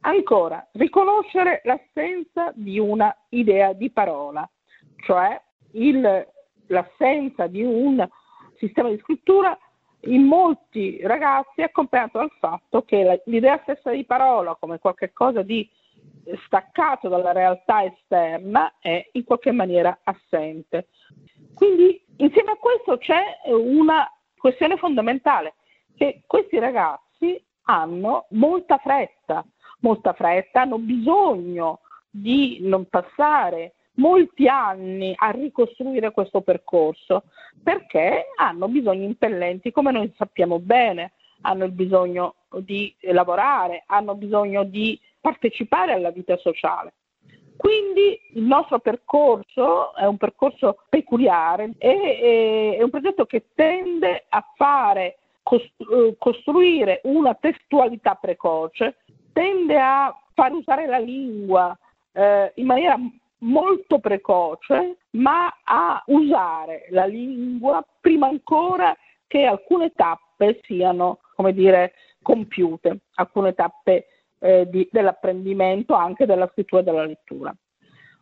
Ancora, 0.00 0.66
riconoscere 0.72 1.62
l'assenza 1.64 2.52
di 2.54 2.78
una 2.78 3.14
idea 3.30 3.72
di 3.72 3.90
parola, 3.90 4.48
cioè 5.04 5.40
il, 5.72 6.26
l'assenza 6.66 7.46
di 7.46 7.62
un 7.62 8.06
sistema 8.56 8.88
di 8.88 8.98
scrittura 8.98 9.58
in 10.00 10.22
molti 10.22 11.00
ragazzi 11.02 11.60
è 11.60 11.64
accompagnato 11.64 12.18
dal 12.18 12.30
fatto 12.38 12.82
che 12.82 13.22
l'idea 13.26 13.58
stessa 13.62 13.90
di 13.90 14.04
parola 14.04 14.54
come 14.54 14.78
qualcosa 14.78 15.42
di 15.42 15.68
staccato 16.44 17.08
dalla 17.08 17.32
realtà 17.32 17.84
esterna 17.84 18.74
è 18.78 19.08
in 19.12 19.24
qualche 19.24 19.52
maniera 19.52 19.98
assente. 20.04 20.88
Quindi 21.54 22.04
insieme 22.16 22.52
a 22.52 22.56
questo 22.56 22.98
c'è 22.98 23.22
una 23.46 24.08
questione 24.38 24.76
fondamentale, 24.76 25.54
che 25.96 26.22
questi 26.26 26.58
ragazzi 26.58 27.42
hanno 27.64 28.26
molta 28.30 28.78
fretta, 28.78 29.44
molta 29.80 30.12
fretta, 30.12 30.62
hanno 30.62 30.78
bisogno 30.78 31.80
di 32.10 32.58
non 32.62 32.86
passare 32.88 33.74
molti 33.96 34.46
anni 34.48 35.14
a 35.16 35.30
ricostruire 35.30 36.10
questo 36.10 36.40
percorso 36.40 37.24
perché 37.62 38.26
hanno 38.36 38.68
bisogni 38.68 39.04
impellenti, 39.04 39.72
come 39.72 39.90
noi 39.90 40.12
sappiamo 40.16 40.58
bene, 40.58 41.12
hanno 41.42 41.64
il 41.64 41.72
bisogno 41.72 42.36
di 42.58 42.94
lavorare, 43.00 43.84
hanno 43.86 44.14
bisogno 44.14 44.64
di 44.64 44.98
partecipare 45.20 45.92
alla 45.92 46.10
vita 46.10 46.36
sociale. 46.36 46.94
Quindi 47.56 48.20
il 48.34 48.42
nostro 48.42 48.78
percorso 48.78 49.94
è 49.94 50.04
un 50.04 50.16
percorso 50.16 50.78
peculiare, 50.88 51.72
è, 51.78 52.76
è 52.76 52.82
un 52.82 52.90
progetto 52.90 53.24
che 53.24 53.46
tende 53.54 54.26
a 54.28 54.44
fare, 54.56 55.18
costruire 56.18 57.00
una 57.04 57.34
testualità 57.34 58.14
precoce, 58.14 58.96
tende 59.32 59.78
a 59.78 60.14
far 60.34 60.52
usare 60.52 60.86
la 60.86 60.98
lingua 60.98 61.76
eh, 62.12 62.52
in 62.56 62.66
maniera 62.66 62.98
molto 63.38 63.98
precoce, 63.98 64.98
ma 65.10 65.54
a 65.62 66.02
usare 66.06 66.86
la 66.90 67.06
lingua 67.06 67.84
prima 68.00 68.26
ancora 68.26 68.96
che 69.26 69.44
alcune 69.44 69.92
tappe 69.94 70.60
siano, 70.64 71.20
come 71.34 71.52
dire, 71.52 71.92
compiute, 72.22 73.00
alcune 73.14 73.54
tappe 73.54 74.06
eh, 74.38 74.68
di, 74.68 74.88
dell'apprendimento, 74.90 75.94
anche 75.94 76.26
della 76.26 76.48
scrittura 76.52 76.80
e 76.80 76.84
della 76.84 77.04
lettura. 77.04 77.54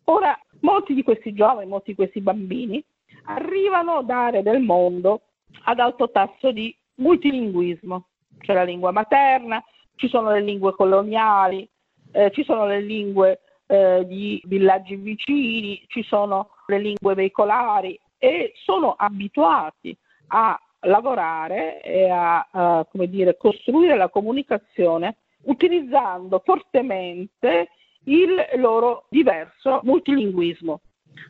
Ora, 0.05 0.39
molti 0.61 0.95
di 0.95 1.03
questi 1.03 1.33
giovani, 1.33 1.67
molti 1.67 1.91
di 1.91 1.97
questi 1.97 2.21
bambini 2.21 2.85
arrivano 3.27 4.03
da 4.03 4.27
aree 4.27 4.43
del 4.43 4.61
mondo 4.61 5.23
ad 5.65 5.79
alto 5.79 6.11
tasso 6.11 6.53
di 6.53 6.77
multilinguismo, 6.97 8.09
c'è 8.39 8.53
la 8.53 8.65
lingua 8.65 8.91
materna, 8.91 9.63
ci 9.97 10.09
sono 10.09 10.31
le 10.31 10.41
lingue 10.41 10.73
coloniali, 10.73 11.69
eh, 12.13 12.31
ci 12.33 12.45
sono 12.45 12.67
le 12.67 12.81
lingue 12.81 13.41
eh, 13.67 14.05
di 14.07 14.43
villaggi 14.45 14.97
vicini, 14.97 15.83
ci 15.87 16.03
sono 16.03 16.51
le 16.67 16.79
lingue 16.79 17.15
veicolari 17.15 17.99
e 18.19 18.53
sono 18.65 18.93
abituati 18.93 19.97
a 20.29 20.59
lavorare 20.81 21.81
e 21.83 22.11
a, 22.11 22.47
a 22.51 22.87
dire, 22.93 23.37
costruire 23.37 23.97
la 23.97 24.09
comunicazione 24.09 25.17
utilizzando 25.45 26.43
fortemente 26.45 27.69
il 28.05 28.35
loro 28.57 29.07
diverso 29.09 29.81
multilinguismo. 29.83 30.81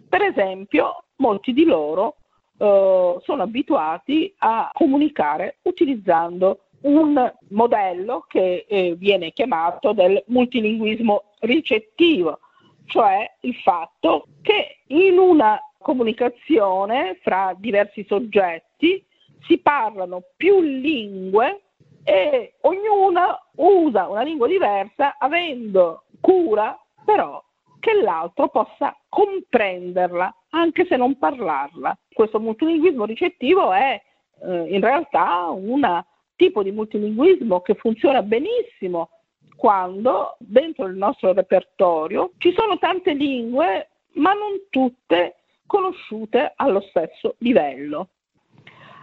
Per 0.09 0.23
esempio, 0.23 1.05
molti 1.17 1.53
di 1.53 1.65
loro 1.65 2.17
eh, 2.59 3.17
sono 3.23 3.43
abituati 3.43 4.35
a 4.39 4.71
comunicare 4.73 5.59
utilizzando 5.63 6.67
un 6.83 7.33
modello 7.51 8.25
che 8.29 8.67
eh, 8.69 8.95
viene 8.97 9.33
chiamato 9.33 9.93
del 9.93 10.23
multilinguismo 10.27 11.33
ricettivo, 11.41 12.41
cioè 12.87 13.31
il 13.41 13.55
fatto 13.57 14.27
che 14.43 14.79
in 14.89 15.19
una 15.19 15.59
comunicazione 15.79 17.19
fra 17.23 17.55
diversi 17.57 18.05
soggetti 18.07 19.05
si 19.47 19.59
parlano 19.59 20.23
più 20.37 20.61
lingue 20.61 21.63
e 22.05 22.55
ognuna 22.61 23.39
usa 23.57 24.09
una 24.09 24.23
lingua 24.23 24.47
diversa 24.47 25.17
avendo 25.19 26.05
cura 26.21 26.79
però 27.05 27.43
che 27.81 28.01
l'altro 28.01 28.49
possa 28.49 28.97
comprenderla 29.09 30.35
anche 30.51 30.87
se 30.87 30.97
non 30.97 31.19
parlarla. 31.19 31.97
Questo 32.13 32.41
multilinguismo 32.41 33.05
ricettivo 33.05 33.73
è 33.73 34.01
eh, 34.43 34.75
in 34.75 34.81
realtà 34.81 35.49
un 35.49 36.03
tipo 36.37 36.63
di 36.63 36.73
multilinguismo 36.73 37.61
che 37.61 37.75
funziona 37.75 38.23
benissimo 38.23 39.11
quando 39.57 40.37
dentro 40.39 40.87
il 40.87 40.97
nostro 40.97 41.33
repertorio 41.33 42.33
ci 42.39 42.55
sono 42.57 42.79
tante 42.79 43.13
lingue 43.13 43.91
ma 44.15 44.33
non 44.33 44.63
tutte 44.71 45.37
conosciute 45.67 46.53
allo 46.57 46.81
stesso 46.81 47.37
livello. 47.39 48.09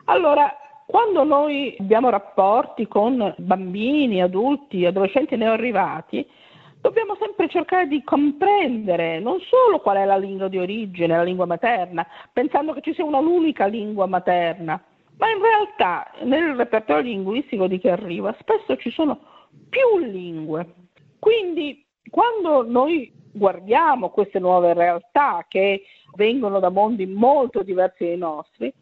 Allora, 0.05 0.55
quando 0.91 1.23
noi 1.23 1.73
abbiamo 1.79 2.09
rapporti 2.09 2.85
con 2.85 3.33
bambini, 3.37 4.21
adulti, 4.21 4.85
adolescenti 4.85 5.37
neoarrivati, 5.37 6.27
dobbiamo 6.81 7.15
sempre 7.17 7.47
cercare 7.47 7.87
di 7.87 8.03
comprendere 8.03 9.21
non 9.21 9.39
solo 9.39 9.79
qual 9.79 9.95
è 9.95 10.03
la 10.03 10.17
lingua 10.17 10.49
di 10.49 10.57
origine, 10.57 11.15
la 11.15 11.23
lingua 11.23 11.45
materna, 11.45 12.05
pensando 12.33 12.73
che 12.73 12.81
ci 12.81 12.93
sia 12.93 13.05
un'unica 13.05 13.67
lingua 13.67 14.05
materna, 14.05 14.83
ma 15.17 15.29
in 15.29 15.41
realtà 15.41 16.11
nel 16.23 16.55
repertorio 16.55 17.03
linguistico 17.03 17.67
di 17.67 17.79
chi 17.79 17.87
arriva 17.87 18.35
spesso 18.41 18.75
ci 18.75 18.91
sono 18.91 19.17
più 19.69 20.05
lingue. 20.05 20.73
Quindi 21.19 21.85
quando 22.09 22.69
noi 22.69 23.13
guardiamo 23.31 24.09
queste 24.09 24.39
nuove 24.39 24.73
realtà 24.73 25.45
che 25.47 25.83
vengono 26.15 26.59
da 26.59 26.67
mondi 26.67 27.05
molto 27.05 27.63
diversi 27.63 28.03
dai 28.03 28.17
nostri, 28.17 28.73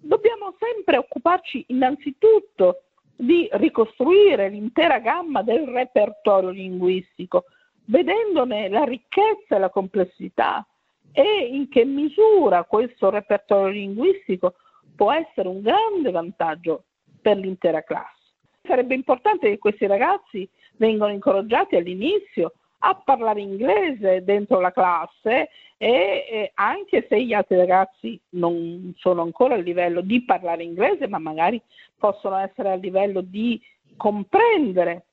dobbiamo 0.00 0.54
sempre 0.58 0.96
occuparci 0.96 1.64
innanzitutto 1.68 2.82
di 3.16 3.48
ricostruire 3.52 4.48
l'intera 4.48 4.98
gamma 4.98 5.42
del 5.42 5.66
repertorio 5.66 6.50
linguistico, 6.50 7.44
vedendone 7.86 8.68
la 8.68 8.84
ricchezza 8.84 9.56
e 9.56 9.58
la 9.58 9.70
complessità 9.70 10.66
e 11.12 11.48
in 11.52 11.68
che 11.68 11.84
misura 11.84 12.64
questo 12.64 13.10
repertorio 13.10 13.72
linguistico 13.72 14.54
può 14.96 15.12
essere 15.12 15.48
un 15.48 15.60
grande 15.60 16.10
vantaggio 16.10 16.84
per 17.20 17.36
l'intera 17.36 17.82
classe. 17.82 18.20
Sarebbe 18.62 18.94
importante 18.94 19.48
che 19.48 19.58
questi 19.58 19.86
ragazzi 19.86 20.48
vengano 20.76 21.12
incoraggiati 21.12 21.76
all'inizio 21.76 22.54
a 22.84 22.94
parlare 22.94 23.40
inglese 23.40 24.24
dentro 24.24 24.60
la 24.60 24.72
classe 24.72 25.50
e, 25.76 26.26
e, 26.30 26.50
anche 26.54 27.06
se 27.08 27.22
gli 27.22 27.32
altri 27.32 27.56
ragazzi 27.56 28.20
non 28.30 28.92
sono 28.96 29.22
ancora 29.22 29.54
a 29.54 29.58
livello 29.58 30.00
di 30.00 30.24
parlare 30.24 30.62
inglese, 30.62 31.06
ma 31.06 31.18
magari 31.18 31.60
possono 31.96 32.36
essere 32.38 32.70
a 32.70 32.76
livello 32.76 33.20
di 33.20 33.60
comprendere 33.96 35.04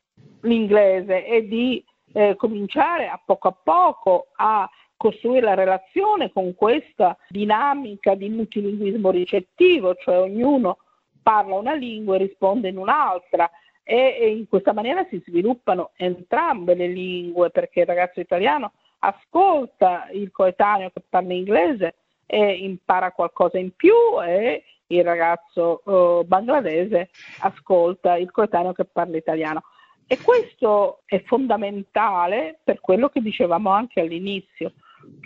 l'inglese 0.42 1.26
e 1.26 1.48
di 1.48 1.84
eh, 2.14 2.36
cominciare 2.36 3.08
a 3.08 3.22
poco 3.24 3.48
a 3.50 3.56
poco 3.64 4.28
a 4.36 4.70
costruire 4.98 5.42
la 5.42 5.54
relazione 5.54 6.32
con 6.32 6.56
questa 6.56 7.18
dinamica 7.30 8.16
di 8.16 8.30
multilinguismo 8.30 9.12
ricettivo, 9.12 9.94
cioè 9.96 10.20
ognuno 10.20 10.78
parla 11.22 11.56
una 11.56 11.74
lingua 11.74 12.16
e 12.16 12.20
risponde 12.20 12.70
in 12.70 12.78
un'altra 12.78 13.50
e, 13.90 14.30
in 14.30 14.48
questa 14.48 14.72
maniera 14.72 15.04
si 15.10 15.20
sviluppano 15.26 15.92
entrambe 15.96 16.76
le 16.76 16.86
lingue 16.86 17.50
perché 17.50 17.80
il 17.80 17.86
ragazzo 17.88 18.20
italiano 18.20 18.74
ascolta 19.00 20.08
il 20.12 20.30
coetaneo 20.30 20.92
che 20.92 21.02
parla 21.10 21.34
inglese 21.34 21.96
e 22.28 22.52
impara 22.52 23.12
qualcosa 23.12 23.58
in 23.58 23.72
più 23.76 23.96
e 24.24 24.64
il 24.88 25.04
ragazzo 25.04 25.82
uh, 25.86 26.24
bangladese 26.24 27.10
ascolta 27.40 28.16
il 28.16 28.30
coetaneo 28.30 28.74
che 28.74 28.86
parla 28.86 29.18
italiano. 29.18 29.64
E 30.06 30.20
questo 30.22 31.02
è 31.06 31.24
fondamentale 31.24 32.60
per 32.64 32.82
quello 32.82 33.10
che 33.10 33.22
dicevamo 33.22 33.72
anche 33.72 34.02
all'inizio, 34.02 34.74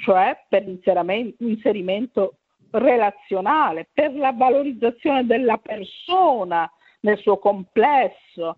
cioè 0.04 0.38
per 0.47 0.63
l'inserimento 0.65 2.36
relazionale, 2.71 3.89
per 3.91 4.15
la 4.15 4.32
valorizzazione 4.32 5.26
della 5.26 5.58
persona 5.58 6.69
nel 7.03 7.17
suo 7.19 7.37
complesso. 7.37 8.57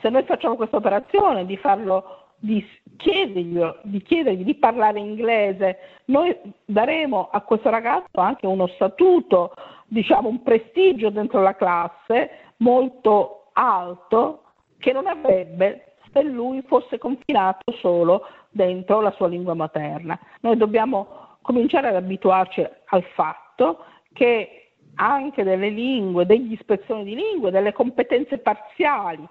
Se 0.00 0.08
noi 0.08 0.24
facciamo 0.24 0.56
questa 0.56 0.76
operazione 0.76 1.46
di 1.46 1.56
farlo 1.56 2.18
di 2.38 2.64
chiedergli, 2.96 3.60
di 3.82 4.02
chiedergli 4.02 4.44
di 4.44 4.56
parlare 4.56 4.98
inglese, 4.98 5.78
noi 6.06 6.36
daremo 6.64 7.28
a 7.30 7.40
questo 7.42 7.70
ragazzo 7.70 8.20
anche 8.20 8.46
uno 8.46 8.66
statuto, 8.68 9.54
diciamo 9.86 10.28
un 10.28 10.42
prestigio 10.42 11.10
dentro 11.10 11.40
la 11.40 11.54
classe 11.54 12.52
molto 12.58 13.50
alto 13.52 14.42
che 14.78 14.92
non 14.92 15.06
avrebbe 15.06 15.94
se 16.12 16.22
lui 16.22 16.62
fosse 16.62 16.98
confinato 16.98 17.72
solo 17.78 18.26
dentro 18.50 19.00
la 19.00 19.12
sua 19.12 19.28
lingua 19.28 19.54
materna. 19.54 20.18
Noi 20.40 20.56
dobbiamo 20.56 21.36
cominciare 21.42 21.88
ad 21.88 21.96
abituarci 21.96 22.66
al 22.86 23.04
fatto 23.14 23.84
che 24.12 24.61
anche 24.94 25.42
delle 25.42 25.68
lingue, 25.68 26.26
degli 26.26 26.52
ispezioni 26.52 27.04
di 27.04 27.14
lingue, 27.14 27.50
delle 27.50 27.72
competenze 27.72 28.38
parziali 28.38 29.26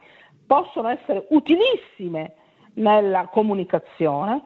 possono 0.46 0.90
essere 0.90 1.28
utilissime 1.30 2.34
nella 2.74 3.28
comunicazione 3.28 4.42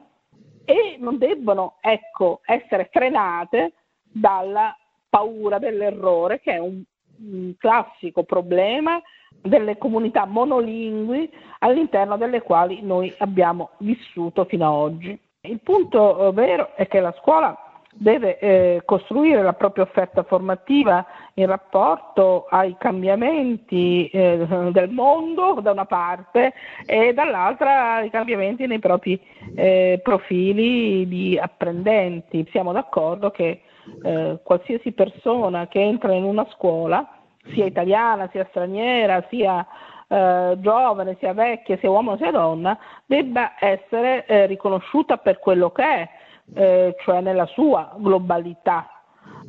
e 0.64 0.96
non 0.98 1.18
debbono 1.18 1.76
ecco, 1.80 2.40
essere 2.44 2.88
frenate 2.92 3.72
dalla 4.02 4.76
paura 5.08 5.58
dell'errore 5.58 6.40
che 6.40 6.52
è 6.52 6.58
un 6.58 6.82
mh, 7.16 7.52
classico 7.58 8.24
problema 8.24 9.00
delle 9.42 9.78
comunità 9.78 10.24
monolingui 10.26 11.30
all'interno 11.60 12.16
delle 12.16 12.42
quali 12.42 12.82
noi 12.82 13.12
abbiamo 13.18 13.70
vissuto 13.78 14.44
fino 14.44 14.66
ad 14.66 14.72
oggi. 14.72 15.18
Il 15.42 15.60
punto 15.60 16.28
eh, 16.28 16.32
vero 16.32 16.74
è 16.74 16.86
che 16.88 17.00
la 17.00 17.14
scuola 17.18 17.56
deve 17.98 18.38
eh, 18.38 18.82
costruire 18.84 19.42
la 19.42 19.54
propria 19.54 19.84
offerta 19.84 20.22
formativa 20.22 21.04
in 21.34 21.46
rapporto 21.46 22.46
ai 22.48 22.76
cambiamenti 22.78 24.08
eh, 24.08 24.46
del 24.70 24.90
mondo 24.90 25.58
da 25.60 25.72
una 25.72 25.86
parte 25.86 26.52
e 26.84 27.12
dall'altra 27.14 27.94
ai 27.94 28.10
cambiamenti 28.10 28.66
nei 28.66 28.78
propri 28.78 29.20
eh, 29.54 30.00
profili 30.02 31.08
di 31.08 31.38
apprendenti. 31.40 32.46
Siamo 32.50 32.72
d'accordo 32.72 33.30
che 33.30 33.62
eh, 34.02 34.38
qualsiasi 34.42 34.92
persona 34.92 35.66
che 35.68 35.80
entra 35.80 36.12
in 36.12 36.24
una 36.24 36.46
scuola, 36.50 37.08
sia 37.52 37.64
italiana, 37.64 38.28
sia 38.30 38.46
straniera, 38.50 39.24
sia 39.30 39.66
eh, 40.08 40.56
giovane, 40.60 41.16
sia 41.18 41.32
vecchia, 41.32 41.78
sia 41.78 41.90
uomo, 41.90 42.16
sia 42.16 42.30
donna, 42.30 42.78
debba 43.06 43.54
essere 43.58 44.26
eh, 44.26 44.46
riconosciuta 44.46 45.16
per 45.16 45.38
quello 45.38 45.70
che 45.70 45.82
è 45.82 46.08
eh, 46.54 46.94
cioè 47.00 47.20
nella 47.20 47.46
sua 47.46 47.94
globalità, 47.96 48.88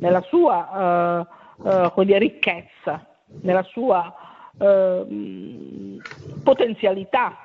nella 0.00 0.20
sua 0.22 1.24
eh, 1.24 1.36
eh, 1.64 2.18
ricchezza, 2.18 3.04
nella 3.42 3.62
sua 3.64 4.14
ehm, 4.58 6.00
potenzialità. 6.42 7.36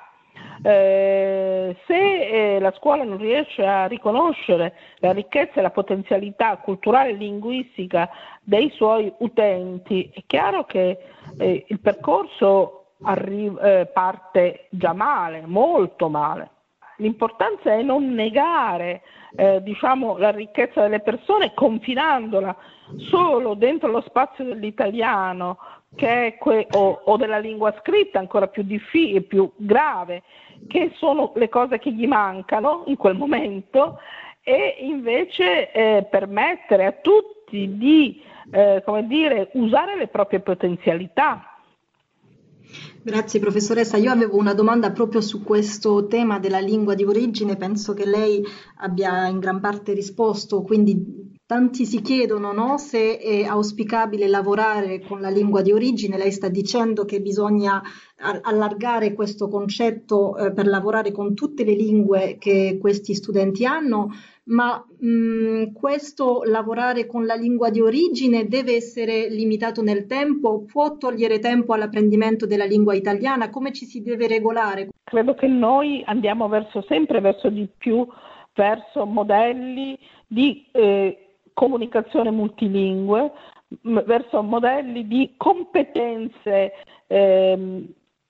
Eh, 0.62 1.76
se 1.86 2.54
eh, 2.54 2.58
la 2.60 2.72
scuola 2.72 3.04
non 3.04 3.18
riesce 3.18 3.66
a 3.66 3.86
riconoscere 3.86 4.74
la 4.98 5.12
ricchezza 5.12 5.54
e 5.56 5.62
la 5.62 5.70
potenzialità 5.70 6.56
culturale 6.56 7.10
e 7.10 7.14
linguistica 7.14 8.08
dei 8.40 8.70
suoi 8.70 9.12
utenti, 9.18 10.10
è 10.12 10.22
chiaro 10.26 10.64
che 10.64 10.98
eh, 11.38 11.64
il 11.68 11.80
percorso 11.80 12.86
arri- 13.02 13.52
parte 13.92 14.66
già 14.70 14.92
male, 14.92 15.42
molto 15.44 16.08
male. 16.08 16.50
L'importanza 16.98 17.72
è 17.72 17.82
non 17.82 18.14
negare 18.14 19.02
eh, 19.36 19.62
diciamo, 19.62 20.16
la 20.18 20.30
ricchezza 20.30 20.82
delle 20.82 21.00
persone 21.00 21.52
confinandola 21.54 22.54
solo 22.96 23.54
dentro 23.54 23.90
lo 23.90 24.02
spazio 24.02 24.44
dell'italiano 24.44 25.58
que- 25.94 26.66
o, 26.72 27.00
o, 27.04 27.16
della 27.16 27.38
lingua 27.38 27.74
scritta, 27.80 28.18
ancora 28.18 28.48
più 28.48 28.62
difficile, 28.62 29.22
più 29.22 29.50
grave, 29.56 30.22
che 30.68 30.92
sono 30.94 31.32
le 31.36 31.48
cose 31.48 31.78
che 31.78 31.92
gli 31.92 32.06
mancano 32.06 32.82
in 32.86 32.96
quel 32.96 33.16
momento, 33.16 33.98
e 34.42 34.76
invece 34.80 35.72
eh, 35.72 36.06
permettere 36.10 36.86
a 36.86 36.92
tutti 36.92 37.76
di 37.76 38.22
eh, 38.52 38.82
dire, 39.04 39.50
usare 39.54 39.96
le 39.96 40.08
proprie 40.08 40.40
potenzialità 40.40 41.53
Grazie 43.06 43.38
professoressa, 43.38 43.98
io 43.98 44.10
avevo 44.10 44.38
una 44.38 44.54
domanda 44.54 44.90
proprio 44.90 45.20
su 45.20 45.42
questo 45.42 46.06
tema 46.06 46.38
della 46.38 46.58
lingua 46.58 46.94
di 46.94 47.04
origine, 47.04 47.54
penso 47.54 47.92
che 47.92 48.06
lei 48.06 48.42
abbia 48.76 49.26
in 49.26 49.40
gran 49.40 49.60
parte 49.60 49.92
risposto, 49.92 50.62
quindi 50.62 51.38
tanti 51.44 51.84
si 51.84 52.00
chiedono 52.00 52.52
no, 52.54 52.78
se 52.78 53.18
è 53.18 53.42
auspicabile 53.44 54.26
lavorare 54.26 55.02
con 55.02 55.20
la 55.20 55.28
lingua 55.28 55.60
di 55.60 55.70
origine, 55.70 56.16
lei 56.16 56.32
sta 56.32 56.48
dicendo 56.48 57.04
che 57.04 57.20
bisogna 57.20 57.82
allargare 58.16 59.12
questo 59.12 59.48
concetto 59.48 60.38
eh, 60.38 60.52
per 60.52 60.66
lavorare 60.66 61.12
con 61.12 61.34
tutte 61.34 61.62
le 61.62 61.74
lingue 61.74 62.38
che 62.38 62.78
questi 62.80 63.12
studenti 63.14 63.66
hanno, 63.66 64.12
ma 64.44 64.84
mh, 64.98 65.06
mm, 65.06 65.72
questo 65.72 66.42
lavorare 66.44 67.06
con 67.06 67.24
la 67.24 67.34
lingua 67.34 67.70
di 67.70 67.80
origine 67.80 68.46
deve 68.46 68.74
essere 68.74 69.28
limitato 69.28 69.82
nel 69.82 70.06
tempo, 70.06 70.64
può 70.64 70.96
togliere 70.96 71.38
tempo 71.38 71.72
all'apprendimento 71.72 72.46
della 72.46 72.64
lingua 72.64 72.94
italiana, 72.94 73.50
come 73.50 73.72
ci 73.72 73.86
si 73.86 74.02
deve 74.02 74.26
regolare? 74.26 74.88
Credo 75.04 75.34
che 75.34 75.46
noi 75.46 76.02
andiamo 76.06 76.48
verso, 76.48 76.82
sempre 76.88 77.20
verso 77.20 77.48
di 77.48 77.68
più 77.76 78.06
verso 78.54 79.04
modelli 79.04 79.98
di 80.26 80.66
eh, 80.72 81.36
comunicazione 81.52 82.30
multilingue, 82.30 83.32
verso 83.82 84.42
modelli 84.42 85.06
di 85.06 85.34
competenze 85.36 86.72
eh, 87.06 87.84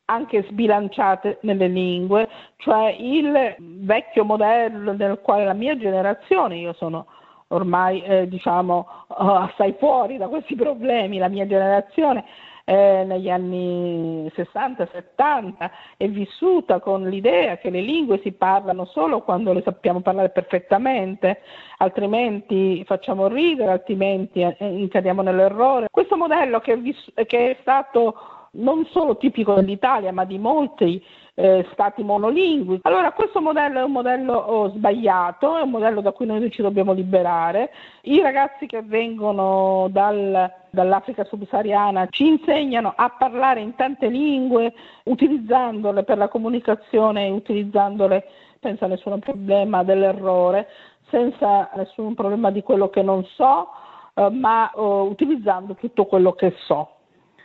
anche 0.06 0.44
sbilanciate 0.48 1.38
nelle 1.42 1.68
lingue, 1.68 2.28
cioè 2.56 2.94
il 2.98 3.56
vecchio 3.58 4.24
modello 4.24 4.92
nel 4.92 5.20
quale 5.22 5.44
la 5.44 5.54
mia 5.54 5.76
generazione, 5.76 6.56
io 6.56 6.72
sono 6.74 7.06
ormai 7.48 8.02
eh, 8.02 8.28
diciamo 8.28 8.86
assai 9.08 9.74
fuori 9.78 10.16
da 10.16 10.28
questi 10.28 10.54
problemi, 10.54 11.18
la 11.18 11.28
mia 11.28 11.46
generazione 11.46 12.24
eh, 12.64 13.04
negli 13.06 13.28
anni 13.28 14.30
60-70 14.34 15.70
è 15.98 16.08
vissuta 16.08 16.80
con 16.80 17.08
l'idea 17.08 17.58
che 17.58 17.70
le 17.70 17.80
lingue 17.80 18.20
si 18.22 18.32
parlano 18.32 18.86
solo 18.86 19.20
quando 19.20 19.52
le 19.52 19.62
sappiamo 19.62 20.00
parlare 20.00 20.30
perfettamente, 20.30 21.40
altrimenti 21.78 22.82
facciamo 22.86 23.28
ridere, 23.28 23.70
altrimenti 23.70 24.40
eh, 24.40 24.56
incadiamo 24.58 25.22
nell'errore. 25.22 25.88
Questo 25.90 26.16
modello 26.16 26.60
che 26.60 26.72
è, 26.72 26.78
viss- 26.78 27.12
che 27.26 27.50
è 27.50 27.56
stato 27.60 28.14
non 28.54 28.86
solo 28.90 29.16
tipico 29.16 29.54
dell'Italia, 29.54 30.12
ma 30.12 30.24
di 30.24 30.38
molti 30.38 31.02
eh, 31.34 31.66
stati 31.72 32.02
monolingui. 32.02 32.80
Allora 32.82 33.12
questo 33.12 33.40
modello 33.40 33.80
è 33.80 33.82
un 33.82 33.92
modello 33.92 34.34
oh, 34.34 34.70
sbagliato, 34.70 35.56
è 35.56 35.62
un 35.62 35.70
modello 35.70 36.00
da 36.00 36.12
cui 36.12 36.26
noi 36.26 36.50
ci 36.50 36.62
dobbiamo 36.62 36.92
liberare. 36.92 37.70
I 38.02 38.20
ragazzi 38.20 38.66
che 38.66 38.82
vengono 38.82 39.88
dal, 39.90 40.52
dall'Africa 40.70 41.24
subsahariana 41.24 42.06
ci 42.10 42.26
insegnano 42.26 42.92
a 42.96 43.10
parlare 43.18 43.60
in 43.60 43.74
tante 43.74 44.08
lingue, 44.08 44.72
utilizzandole 45.04 46.04
per 46.04 46.18
la 46.18 46.28
comunicazione, 46.28 47.28
utilizzandole 47.28 48.24
senza 48.60 48.86
nessun 48.86 49.18
problema 49.18 49.82
dell'errore, 49.82 50.68
senza 51.10 51.70
nessun 51.74 52.14
problema 52.14 52.50
di 52.50 52.62
quello 52.62 52.88
che 52.88 53.02
non 53.02 53.24
so, 53.24 53.68
eh, 54.14 54.30
ma 54.30 54.70
oh, 54.74 55.04
utilizzando 55.04 55.74
tutto 55.74 56.06
quello 56.06 56.32
che 56.32 56.54
so 56.66 56.93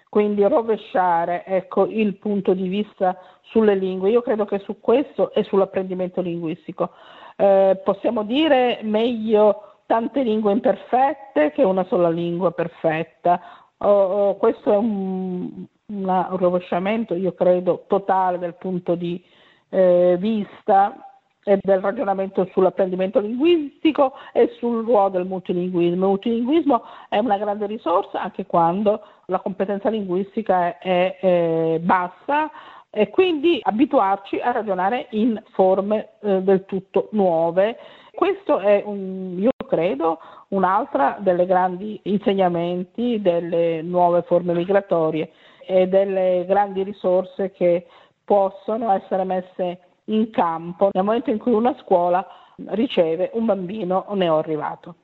quindi 0.09 0.43
rovesciare 0.43 1.45
ecco, 1.45 1.85
il 1.85 2.15
punto 2.15 2.53
di 2.53 2.67
vista 2.67 3.17
sulle 3.43 3.75
lingue. 3.75 4.09
Io 4.09 4.21
credo 4.21 4.45
che 4.45 4.59
su 4.59 4.79
questo 4.79 5.31
e 5.33 5.43
sull'apprendimento 5.43 6.19
linguistico 6.19 6.91
eh, 7.35 7.79
possiamo 7.83 8.23
dire 8.23 8.79
meglio 8.81 9.77
tante 9.85 10.23
lingue 10.23 10.51
imperfette 10.51 11.51
che 11.51 11.63
una 11.63 11.85
sola 11.85 12.09
lingua 12.09 12.51
perfetta. 12.51 13.39
Oh, 13.77 13.87
oh, 13.87 14.35
questo 14.37 14.73
è 14.73 14.77
un, 14.77 15.65
una, 15.87 16.27
un, 16.29 16.37
rovesciamento, 16.37 17.15
io 17.15 17.33
credo, 17.33 17.85
totale 17.87 18.39
dal 18.39 18.55
punto 18.55 18.95
di 18.95 19.23
eh, 19.69 20.15
vista 20.19 21.08
e 21.43 21.59
del 21.61 21.79
ragionamento 21.79 22.47
sull'apprendimento 22.51 23.19
linguistico 23.19 24.13
e 24.33 24.49
sul 24.57 24.83
ruolo 24.83 25.09
del 25.09 25.25
multilinguismo. 25.25 25.93
Il 25.93 25.97
multilinguismo 25.97 26.83
è 27.07 27.17
una 27.17 27.37
grande 27.37 27.65
risorsa 27.65 28.21
anche 28.21 28.45
quando 28.45 29.01
la 29.27 29.39
competenza 29.39 29.89
linguistica 29.89 30.77
è, 30.77 31.17
è 31.19 31.79
bassa 31.81 32.51
e 32.91 33.09
quindi 33.09 33.59
abituarci 33.61 34.39
a 34.39 34.51
ragionare 34.51 35.07
in 35.11 35.41
forme 35.51 36.09
eh, 36.21 36.41
del 36.41 36.65
tutto 36.65 37.09
nuove. 37.11 37.77
Questo 38.13 38.59
è, 38.59 38.81
un, 38.85 39.37
io 39.39 39.51
credo, 39.67 40.19
un'altra 40.49 41.17
delle 41.19 41.45
grandi 41.45 41.99
insegnamenti 42.03 43.21
delle 43.21 43.81
nuove 43.81 44.23
forme 44.23 44.53
migratorie 44.53 45.31
e 45.65 45.87
delle 45.87 46.45
grandi 46.47 46.83
risorse 46.83 47.51
che 47.51 47.85
possono 48.25 48.91
essere 48.91 49.23
messe 49.23 49.79
in 50.09 50.29
campo 50.31 50.89
nel 50.91 51.03
momento 51.03 51.29
in 51.29 51.37
cui 51.37 51.53
una 51.53 51.75
scuola 51.81 52.25
riceve 52.67 53.31
un 53.33 53.45
bambino 53.45 54.05
neoarrivato. 54.13 54.95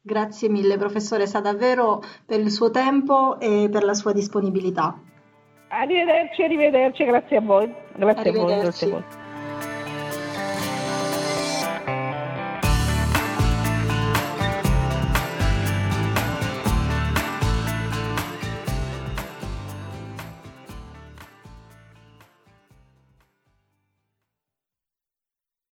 Grazie 0.00 0.48
mille 0.48 0.76
professoressa 0.76 1.40
davvero 1.40 2.02
per 2.26 2.38
il 2.38 2.50
suo 2.50 2.70
tempo 2.70 3.40
e 3.40 3.68
per 3.70 3.84
la 3.84 3.94
sua 3.94 4.12
disponibilità. 4.12 4.98
Arrivederci, 5.68 6.42
arrivederci, 6.42 7.04
grazie 7.04 7.38
a 7.38 7.40
voi. 7.40 7.74
Grazie 7.96 8.30
a 8.30 8.32
voi, 8.32 8.54
grazie 8.60 8.86
a 8.86 8.90
voi. 8.90 9.23